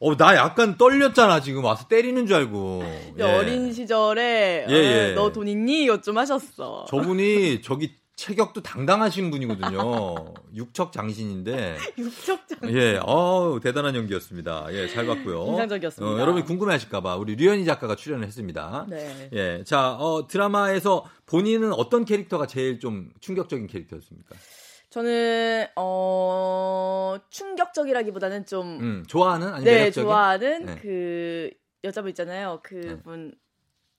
어, 0.00 0.16
나 0.16 0.34
약간 0.34 0.76
떨렸잖아, 0.78 1.40
지금. 1.40 1.64
와서 1.64 1.86
때리는 1.88 2.26
줄 2.26 2.36
알고. 2.36 2.82
예. 3.18 3.22
어린 3.22 3.72
시절에 3.72 4.66
예, 4.68 4.74
예. 4.74 5.12
너돈 5.14 5.46
있니? 5.46 5.84
이것 5.84 6.02
좀 6.02 6.16
하셨어. 6.18 6.86
저분이 6.88 7.60
저기 7.62 7.94
체격도 8.16 8.62
당당하신 8.62 9.30
분이거든요. 9.30 9.80
육척 10.54 10.92
장신인데. 10.92 11.76
육척장. 11.98 12.58
예, 12.74 12.98
어 13.04 13.58
대단한 13.62 13.96
연기였습니다. 13.96 14.66
예, 14.70 14.86
잘 14.88 15.06
봤고요. 15.06 15.46
인상적이었습니다. 15.46 16.14
어, 16.16 16.20
여러분이 16.20 16.44
궁금해하실까봐 16.44 17.16
우리 17.16 17.36
류현희 17.36 17.64
작가가 17.64 17.96
출연을 17.96 18.26
했습니다. 18.26 18.86
네. 18.88 19.30
예, 19.32 19.64
자, 19.64 19.94
어, 19.94 20.26
드라마에서 20.28 21.04
본인은 21.26 21.72
어떤 21.72 22.04
캐릭터가 22.04 22.46
제일 22.46 22.78
좀 22.78 23.10
충격적인 23.20 23.66
캐릭터였습니까? 23.66 24.36
저는 24.90 25.68
어 25.76 27.16
충격적이라기보다는 27.30 28.44
좀 28.44 28.78
음, 28.78 29.04
좋아하는 29.08 29.48
아니 29.54 29.64
네, 29.64 29.74
매력적인 29.74 30.06
좋아하는 30.06 30.66
네. 30.66 30.76
그 30.82 31.50
여자분 31.82 32.10
있잖아요. 32.10 32.60
그분 32.62 33.34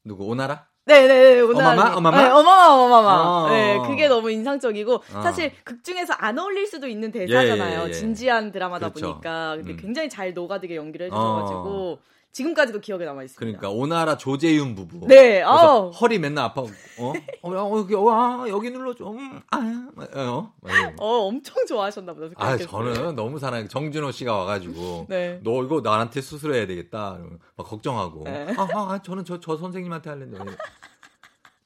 누구 0.04 0.26
오나라? 0.26 0.68
네네네 0.86 1.42
어마마? 1.42 1.94
어마마? 1.96 2.18
네, 2.22 2.30
어마마 2.30 2.66
어마마 2.68 3.14
어. 3.14 3.50
네 3.50 3.80
그게 3.88 4.08
너무 4.10 4.30
인상적이고 4.32 4.96
어. 4.96 5.22
사실 5.22 5.52
극 5.64 5.84
중에서 5.84 6.14
안 6.14 6.38
어울릴 6.38 6.68
수도 6.68 6.88
있는 6.88 7.12
대사잖아요 7.12 7.80
예, 7.80 7.84
예, 7.84 7.88
예. 7.88 7.92
진지한 7.92 8.52
드라마다 8.52 8.90
그렇죠. 8.90 9.14
보니까 9.14 9.56
근데 9.56 9.74
음. 9.74 9.78
굉장히 9.78 10.10
잘 10.10 10.34
녹아들게 10.34 10.76
연기를 10.76 11.06
해주셔가지고 11.08 12.00
지금까지도 12.34 12.80
기억에 12.82 13.06
남아 13.06 13.24
있습니다. 13.24 13.60
그러니까 13.60 13.70
오나라 13.70 14.18
조재윤 14.18 14.74
부부. 14.74 15.08
네, 15.08 15.44
아우. 15.44 15.92
허리 15.92 16.18
맨날 16.18 16.46
아파고 16.46 16.68
어, 16.98 17.14
어, 17.44 17.52
어 17.52 17.80
여기 17.80 17.94
어, 17.94 18.10
아, 18.10 18.46
여기 18.50 18.72
눌러줘. 18.72 19.08
음, 19.08 19.40
아, 19.52 19.58
어, 19.58 20.52
막 20.60 20.74
이러고. 20.74 21.04
어, 21.04 21.28
엄청 21.28 21.64
좋아하셨나 21.68 22.14
보다. 22.14 22.34
아. 22.38 22.58
저는 22.58 23.16
너무 23.16 23.38
사랑해. 23.38 23.68
정준호 23.68 24.12
씨가 24.12 24.36
와가지고, 24.36 25.06
네. 25.14 25.40
너 25.44 25.64
이거 25.64 25.82
나한테 25.82 26.22
수술해야 26.22 26.66
되겠다. 26.66 27.20
막 27.56 27.68
걱정하고, 27.68 28.24
네. 28.24 28.48
아, 28.58 28.64
아, 28.64 28.94
아, 28.94 29.02
저는 29.04 29.26
저, 29.26 29.40
저 29.40 29.56
선생님한테 29.56 30.10
할랬는데. 30.10 30.56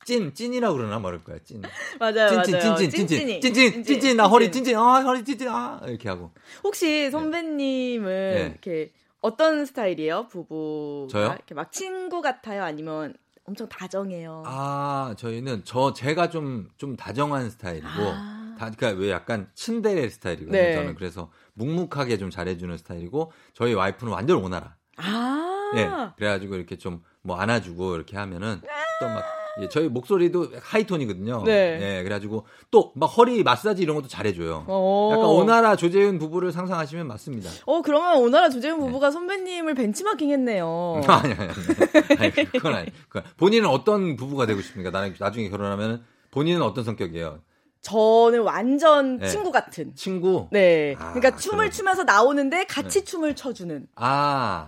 찐, 0.03 0.33
찐이라고 0.33 0.75
그러나 0.75 0.99
말할 0.99 1.23
거야, 1.23 1.37
찐. 1.45 1.61
맞아요, 1.97 2.43
찐찐, 2.43 2.59
맞아요. 2.59 2.75
찐찐, 2.75 3.07
찐찐. 3.07 3.41
찐찐, 3.41 3.83
찐찐, 3.83 4.17
나 4.17 4.27
허리 4.27 4.51
찐찐, 4.51 4.77
아, 4.77 5.01
허리 5.01 5.23
찐찐, 5.23 5.47
아, 5.47 5.79
이렇게 5.85 6.09
하고. 6.09 6.31
혹시 6.65 7.09
선배님은 7.09 8.05
네. 8.33 8.49
이렇게 8.51 8.91
어떤 9.21 9.65
스타일이에요? 9.65 10.27
부부가 10.27 11.11
저요? 11.11 11.25
이렇게 11.33 11.55
막 11.55 11.71
친구 11.71 12.21
같아요? 12.21 12.63
아니면 12.63 13.15
엄청 13.45 13.67
다정해요? 13.69 14.43
아, 14.45 15.15
저희는 15.17 15.63
저 15.65 15.93
제가 15.93 16.29
좀좀 16.29 16.95
다정한 16.97 17.49
스타일이고 17.49 17.87
아. 17.89 18.55
다 18.59 18.71
그러니까 18.71 18.99
왜 19.01 19.11
약간 19.11 19.49
친데레 19.53 20.09
스타일이거든요. 20.09 20.51
네. 20.61 20.73
저는 20.75 20.95
그래서 20.95 21.31
묵묵하게 21.53 22.17
좀 22.17 22.29
잘해주는 22.29 22.75
스타일이고 22.77 23.31
저희 23.53 23.73
와이프는 23.73 24.11
완전 24.11 24.37
오나라. 24.37 24.75
아. 24.97 25.71
예. 25.75 25.89
그래가지고 26.17 26.55
이렇게 26.55 26.77
좀 26.77 27.03
뭐 27.27 27.35
안아주고 27.35 27.95
이렇게 27.95 28.15
하면은 28.15 28.61
또막 29.01 29.23
예, 29.61 29.67
저희 29.69 29.87
목소리도 29.89 30.49
하이톤이거든요. 30.61 31.43
네. 31.45 31.79
예, 31.99 32.03
그래가지고 32.03 32.45
또 32.71 32.91
막 32.95 33.07
허리 33.07 33.43
마사지 33.43 33.81
이런 33.83 33.95
것도 33.95 34.07
잘해줘요. 34.07 34.65
어. 34.67 35.09
약간 35.13 35.25
오나라 35.25 35.75
조재윤 35.75 36.19
부부를 36.19 36.51
상상하시면 36.51 37.07
맞습니다. 37.07 37.49
어, 37.65 37.81
그러면 37.81 38.17
오나라 38.17 38.49
조재훈 38.49 38.79
부부가 38.79 39.11
선배님을 39.11 39.73
벤치마킹 39.75 40.29
했네요. 40.31 41.01
아니, 41.07 41.33
아니, 41.33 41.41
아니. 41.41 42.17
아니, 42.19 42.31
그건 42.51 42.75
아니. 42.75 42.87
그건. 43.09 43.23
본인은 43.37 43.67
어떤 43.69 44.15
부부가 44.15 44.45
되고 44.45 44.61
싶습니까? 44.61 44.89
나는 44.91 45.15
나중에 45.19 45.49
결혼하면 45.49 46.03
본인은 46.31 46.61
어떤 46.61 46.83
성격이에요? 46.83 47.39
저는 47.81 48.41
완전 48.41 49.17
네. 49.19 49.27
친구 49.27 49.51
같은. 49.51 49.93
친구? 49.95 50.47
네. 50.51 50.95
아, 50.99 51.13
그러니까 51.13 51.37
춤을 51.37 51.57
그럼. 51.57 51.71
추면서 51.71 52.03
나오는데 52.03 52.65
같이 52.65 53.05
춤을 53.05 53.35
춰주는. 53.35 53.87
아, 53.95 54.67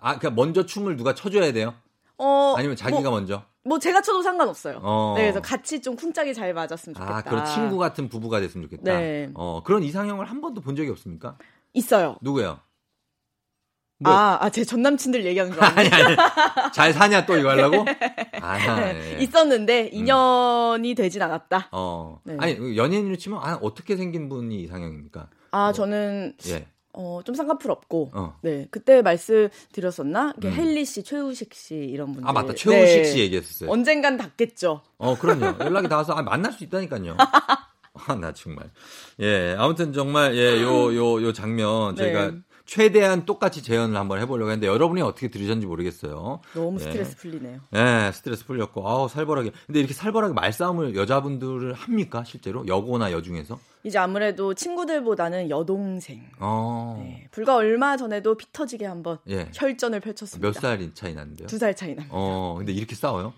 아, 0.00 0.18
그러니까 0.18 0.30
먼저 0.30 0.66
춤을 0.66 0.96
누가 0.96 1.14
쳐줘야 1.14 1.52
돼요? 1.52 1.74
어. 2.18 2.54
아니면 2.58 2.76
자기가 2.76 3.02
뭐, 3.02 3.12
먼저? 3.12 3.44
뭐 3.68 3.78
제가 3.78 4.00
쳐도 4.00 4.22
상관없어요. 4.22 4.80
어. 4.82 5.14
네, 5.16 5.22
그래서 5.24 5.40
같이 5.40 5.80
좀 5.82 5.94
쿵짝이 5.96 6.32
잘 6.34 6.52
맞았으면 6.54 6.94
좋겠다. 6.94 7.16
아, 7.16 7.22
그런 7.22 7.44
친구 7.44 7.76
같은 7.78 8.08
부부가 8.08 8.40
됐으면 8.40 8.64
좋겠다. 8.68 8.98
네. 8.98 9.30
어, 9.34 9.62
그런 9.64 9.82
이상형을 9.82 10.24
한 10.26 10.40
번도 10.40 10.60
본 10.62 10.74
적이 10.74 10.90
없습니까? 10.90 11.36
있어요. 11.74 12.16
누구요? 12.22 12.60
뭐? 14.00 14.12
아, 14.12 14.38
아, 14.40 14.48
제 14.50 14.64
전 14.64 14.80
남친들 14.82 15.24
얘기하는 15.26 15.54
거? 15.56 15.60
아니, 15.66 15.88
아니. 15.88 16.16
잘 16.72 16.92
사냐 16.92 17.26
또 17.26 17.36
이거 17.36 17.50
하려고? 17.50 17.84
아, 18.40 18.58
예. 18.60 18.92
음. 19.16 19.20
있었는데 19.20 19.88
인연이 19.92 20.94
되진 20.94 21.20
않았다. 21.20 21.68
어. 21.72 22.20
네. 22.24 22.36
아니, 22.38 22.76
연예인으로 22.76 23.16
치면, 23.16 23.40
아, 23.42 23.58
어떻게 23.60 23.96
생긴 23.96 24.28
분이 24.28 24.62
이상형입니까? 24.62 25.28
아, 25.50 25.72
저는 25.72 26.34
예. 26.48 26.66
어, 27.00 27.20
좀 27.24 27.34
쌍꺼풀 27.36 27.70
없고. 27.70 28.10
어. 28.12 28.36
네. 28.42 28.66
그때 28.72 29.02
말씀드렸었나? 29.02 30.34
음. 30.42 30.52
헬리 30.52 30.84
씨, 30.84 31.04
최우식 31.04 31.54
씨 31.54 31.76
이런 31.76 32.08
분들. 32.12 32.28
아, 32.28 32.32
맞다. 32.32 32.54
최우식 32.54 32.96
네. 32.96 33.04
씨 33.04 33.18
얘기했었어요. 33.20 33.70
언젠간 33.70 34.16
닿겠죠. 34.16 34.82
어, 34.98 35.16
그럼요. 35.16 35.58
연락이 35.60 35.88
닿아서 35.88 36.12
아, 36.14 36.22
만날 36.22 36.52
수 36.52 36.64
있다니까요. 36.64 37.16
아, 38.06 38.14
나 38.16 38.32
정말. 38.32 38.70
예, 39.20 39.54
아무튼 39.58 39.92
정말 39.92 40.36
예, 40.36 40.60
요 40.62 40.92
요 40.94 41.22
요 41.22 41.32
장면 41.32 41.94
네. 41.94 42.02
저희가 42.02 42.32
최대한 42.68 43.24
똑같이 43.24 43.62
재현을 43.62 43.96
한번 43.96 44.20
해보려고 44.20 44.50
했는데 44.50 44.66
여러분이 44.66 45.00
어떻게 45.00 45.28
들으셨는지 45.28 45.66
모르겠어요. 45.66 46.40
너무 46.52 46.76
예. 46.78 46.84
스트레스 46.84 47.16
풀리네요. 47.16 47.60
예, 47.74 48.10
스트레스 48.12 48.44
풀렸고, 48.44 48.86
아우, 48.86 49.08
살벌하게. 49.08 49.52
근데 49.66 49.80
이렇게 49.80 49.94
살벌하게 49.94 50.34
말싸움을 50.34 50.94
여자분들을 50.94 51.72
합니까, 51.72 52.24
실제로? 52.24 52.66
여고나 52.66 53.10
여중에서? 53.10 53.58
이제 53.84 53.96
아무래도 53.96 54.52
친구들보다는 54.52 55.48
여동생. 55.48 56.28
어, 56.40 56.98
네. 57.02 57.26
불과 57.30 57.56
얼마 57.56 57.96
전에도 57.96 58.36
피 58.36 58.44
터지게 58.52 58.84
한번 58.84 59.16
예. 59.30 59.48
혈전을 59.54 60.00
펼쳤습니다. 60.00 60.46
몇 60.46 60.52
살이 60.52 60.92
차이 60.92 61.14
나는데요? 61.14 61.46
두 61.48 61.58
살 61.58 61.74
차이 61.74 61.94
납니다. 61.94 62.14
어, 62.14 62.56
근데 62.58 62.72
이렇게 62.72 62.94
싸워요? 62.94 63.32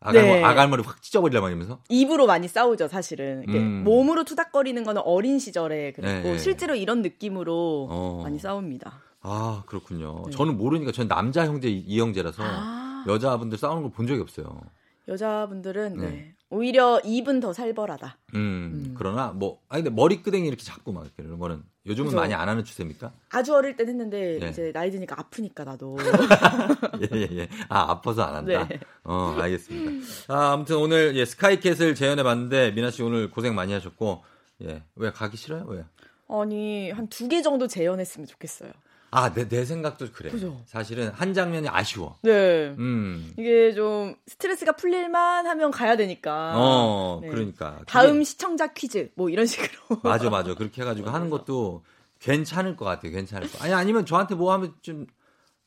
아갈머, 0.00 0.34
네. 0.34 0.42
아갈머리 0.44 0.82
확 0.82 1.02
찢어버리려고 1.02 1.46
하면서? 1.46 1.78
입으로 1.90 2.26
많이 2.26 2.48
싸우죠, 2.48 2.88
사실은. 2.88 3.44
음. 3.48 3.84
몸으로 3.84 4.24
투닥거리는 4.24 4.82
거는 4.82 5.02
어린 5.04 5.38
시절에 5.38 5.92
그랬고 5.92 6.28
네. 6.30 6.38
실제로 6.38 6.74
이런 6.74 7.02
느낌으로 7.02 7.86
어. 7.90 8.20
많이 8.22 8.38
싸웁니다. 8.38 8.98
아, 9.22 9.62
그렇군요. 9.66 10.22
네. 10.26 10.30
저는 10.30 10.56
모르니까, 10.56 10.92
전 10.92 11.06
남자 11.06 11.44
형제 11.46 11.68
이- 11.68 11.80
이형제라서 11.86 12.42
아. 12.42 13.04
여자분들 13.06 13.58
싸우는 13.58 13.82
걸 13.82 13.90
본 13.92 14.06
적이 14.06 14.22
없어요. 14.22 14.60
여자분들은 15.08 15.96
네. 15.98 16.06
네. 16.06 16.34
오히려 16.48 17.00
입은 17.04 17.40
더 17.40 17.52
살벌하다. 17.52 18.16
음, 18.34 18.94
그러나 18.96 19.28
뭐, 19.34 19.60
아니, 19.68 19.82
근데 19.84 19.94
머리끄댕이 19.94 20.48
이렇게 20.48 20.62
잡고 20.64 20.92
막 20.92 21.04
이렇게 21.04 21.22
이런 21.22 21.38
거는 21.38 21.62
요즘은 21.86 22.08
그죠. 22.10 22.16
많이 22.20 22.34
안 22.34 22.48
하는 22.48 22.62
추세입니까? 22.62 23.10
아주 23.30 23.54
어릴 23.54 23.74
땐 23.76 23.88
했는데 23.88 24.38
네. 24.38 24.50
이제 24.50 24.70
나이 24.72 24.90
드니까 24.90 25.16
아프니까 25.18 25.64
나도. 25.64 25.96
예, 27.00 27.08
예, 27.14 27.28
예. 27.32 27.48
아, 27.68 27.90
아파서 27.92 28.22
안 28.22 28.34
한다. 28.36 28.68
네. 28.68 28.78
어, 29.04 29.34
알겠습니다. 29.38 30.06
아, 30.28 30.52
아무튼 30.52 30.76
오늘 30.76 31.16
예, 31.16 31.24
스카이캣을 31.24 31.94
재현해 31.94 32.22
봤는데 32.22 32.72
미나 32.72 32.90
씨 32.90 33.02
오늘 33.02 33.30
고생 33.30 33.54
많이 33.54 33.72
하셨고 33.72 34.22
예. 34.62 34.82
왜 34.96 35.10
가기 35.10 35.36
싫어요? 35.38 35.64
왜? 35.68 35.84
아니 36.28 36.90
한 36.90 37.08
두 37.08 37.28
개 37.28 37.40
정도 37.42 37.66
재현했으면 37.66 38.26
좋겠어요. 38.26 38.70
아, 39.12 39.32
내, 39.32 39.48
내 39.48 39.64
생각도 39.64 40.06
그래. 40.12 40.30
그죠. 40.30 40.60
사실은 40.66 41.08
한 41.10 41.34
장면이 41.34 41.68
아쉬워. 41.68 42.18
네. 42.22 42.68
음. 42.78 43.32
이게 43.38 43.72
좀 43.72 44.14
스트레스가 44.26 44.72
풀릴만 44.72 45.46
하면 45.46 45.70
가야 45.70 45.96
되니까. 45.96 46.52
어, 46.56 47.18
네. 47.22 47.28
그러니까. 47.28 47.72
그게- 47.80 47.84
다음 47.86 48.22
시청자 48.22 48.72
퀴즈 48.72 49.10
뭐 49.16 49.28
이런 49.28 49.46
식으로. 49.46 49.68
맞아, 50.04 50.30
맞아. 50.30 50.54
그렇게 50.54 50.82
해가지고 50.82 51.10
하는 51.10 51.28
것도 51.30 51.82
괜찮을 52.20 52.76
것 52.76 52.84
같아요. 52.84 53.12
괜찮을 53.12 53.50
거. 53.50 53.64
아니, 53.64 53.72
아니면 53.72 54.06
저한테 54.06 54.34
뭐 54.36 54.52
하면 54.52 54.74
좀 54.82 55.06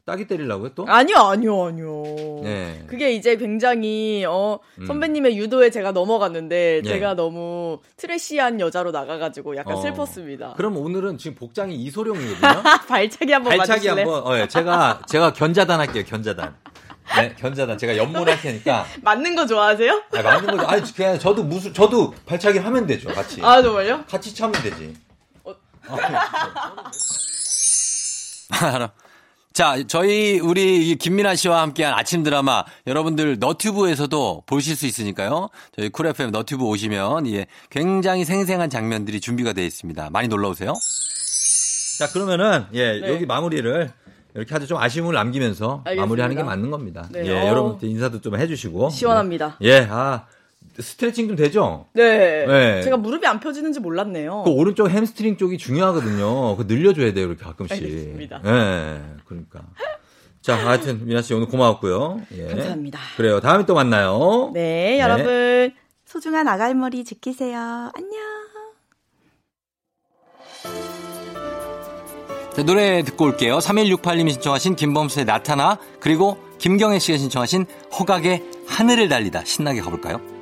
따기 0.05 0.27
때리려고요, 0.27 0.71
또? 0.75 0.85
아니요, 0.85 1.15
아니요, 1.15 1.63
아니요. 1.63 2.03
네. 2.43 2.83
그게 2.87 3.13
이제 3.13 3.37
굉장히 3.37 4.25
어 4.27 4.59
음. 4.79 4.85
선배님의 4.85 5.37
유도에 5.37 5.69
제가 5.69 5.93
넘어갔는데 5.93 6.81
예. 6.83 6.87
제가 6.87 7.13
너무 7.13 7.79
트래시한 7.95 8.59
여자로 8.59 8.91
나가가지고 8.91 9.55
약간 9.55 9.75
어. 9.75 9.81
슬펐습니다. 9.81 10.55
그럼 10.57 10.75
오늘은 10.75 11.17
지금 11.17 11.35
복장이 11.35 11.73
이소룡이거든요. 11.75 12.63
발차기 12.89 13.31
한번 13.31 13.55
발차기 13.55 13.87
맞으실래요? 13.87 14.13
한번, 14.13 14.33
어, 14.33 14.37
예. 14.39 14.47
제가, 14.49 15.01
제가 15.07 15.31
견자단 15.31 15.79
할게요, 15.79 16.03
견자단. 16.05 16.53
네, 17.15 17.33
견자단. 17.39 17.77
제가 17.77 17.95
연문할 17.95 18.41
테니까. 18.41 18.85
맞는 19.03 19.35
거 19.35 19.45
좋아하세요? 19.45 20.03
아, 20.15 20.21
맞는 20.21 20.57
거죠. 20.57 20.67
아니, 20.67 20.93
그냥 20.93 21.17
저도 21.17 21.43
무슨, 21.43 21.73
저도 21.73 22.13
발차기 22.25 22.59
하면 22.59 22.85
되죠, 22.87 23.07
같이. 23.09 23.39
아 23.41 23.61
정말요? 23.61 24.03
같이 24.09 24.35
차면 24.35 24.61
되지. 24.61 24.95
어. 25.45 25.53
자, 29.53 29.77
저희 29.85 30.39
우리 30.39 30.89
이 30.89 30.95
김민아 30.95 31.35
씨와 31.35 31.61
함께한 31.61 31.93
아침 31.93 32.23
드라마 32.23 32.63
여러분들 32.87 33.37
너튜브에서도 33.37 34.43
보실 34.47 34.75
수 34.75 34.87
있으니까요. 34.87 35.49
저희 35.77 35.89
쿨 35.89 36.07
FM 36.07 36.31
너튜브 36.31 36.65
오시면 36.65 37.27
예, 37.27 37.45
굉장히 37.69 38.25
생생한 38.25 38.71
장면들이 38.71 39.21
준비가 39.21 39.53
되어 39.53 39.63
있습니다. 39.63 40.09
많이 40.09 40.27
놀러 40.27 40.49
오세요. 40.49 40.73
자, 41.99 42.11
그러면은 42.11 42.65
예, 42.73 42.99
네. 42.99 43.07
여기 43.09 43.27
마무리를 43.27 43.91
이렇게 44.33 44.55
아주 44.55 44.65
좀 44.65 44.79
아쉬움을 44.79 45.13
남기면서 45.13 45.83
알겠습니다. 45.85 46.01
마무리하는 46.01 46.35
게 46.35 46.41
맞는 46.41 46.71
겁니다. 46.71 47.07
네. 47.11 47.23
예, 47.27 47.39
어. 47.39 47.47
여러분들 47.47 47.87
인사도 47.87 48.21
좀 48.21 48.35
해주시고 48.35 48.89
시원합니다. 48.89 49.57
예, 49.61 49.87
아 49.87 50.25
스트레칭 50.79 51.27
좀 51.27 51.35
되죠? 51.35 51.85
네. 51.93 52.45
네. 52.45 52.81
제가 52.81 52.97
무릎이 52.97 53.27
안 53.27 53.39
펴지는지 53.39 53.79
몰랐네요. 53.79 54.43
그 54.43 54.51
오른쪽 54.51 54.89
햄스트링 54.89 55.37
쪽이 55.37 55.57
중요하거든요. 55.57 56.57
그 56.57 56.63
늘려줘야 56.67 57.13
돼요, 57.13 57.27
이렇게 57.27 57.43
가끔씩. 57.43 57.83
알겠습니다. 57.83 58.41
예, 58.45 59.01
그러니까. 59.25 59.61
자, 60.41 60.55
하여튼 60.55 61.05
미나 61.05 61.21
씨 61.21 61.33
오늘 61.33 61.47
고마웠고요. 61.47 62.21
예. 62.35 62.47
감사합니다. 62.47 62.99
그래요. 63.17 63.39
다음에 63.39 63.65
또 63.65 63.75
만나요. 63.75 64.51
네, 64.53 64.99
여러분 64.99 65.71
소중한 66.05 66.47
아갈머리 66.47 67.03
지키세요. 67.05 67.57
안녕. 67.57 68.21
자, 72.53 72.63
노래 72.63 73.03
듣고 73.03 73.25
올게요. 73.25 73.57
3168님이 73.59 74.31
신청하신 74.31 74.75
김범수의 74.75 75.25
나타나 75.25 75.79
그리고 75.99 76.37
김경애 76.59 76.99
씨가 76.99 77.17
신청하신 77.17 77.65
허각의 77.99 78.43
하늘을 78.67 79.09
달리다 79.09 79.43
신나게 79.43 79.81
가볼까요? 79.81 80.32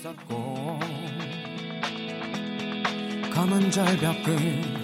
있었고 0.00 0.78
검은 3.32 3.70
절벽은 3.70 4.80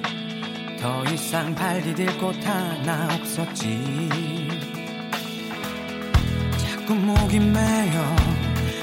더 0.81 1.05
이상 1.07 1.55
발 1.55 1.83
디딜 1.83 2.07
곳 2.19 2.37
하나 2.47 3.09
없었지. 3.15 4.09
자꾸 6.59 6.95
목이 6.95 7.41
메어 7.41 8.17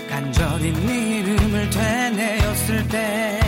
간절히 0.09 0.71
네 0.71 1.19
이름을 1.19 1.69
되뇌었을 1.69 2.88
때 2.88 3.43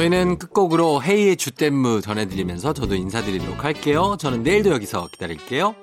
저희는 0.00 0.38
끝곡으로 0.38 1.02
헤이의 1.02 1.36
주댐무 1.36 2.00
전해드리면서 2.00 2.72
저도 2.72 2.94
인사드리도록 2.94 3.64
할게요. 3.64 4.16
저는 4.18 4.42
내일도 4.42 4.70
여기서 4.70 5.08
기다릴게요. 5.12 5.74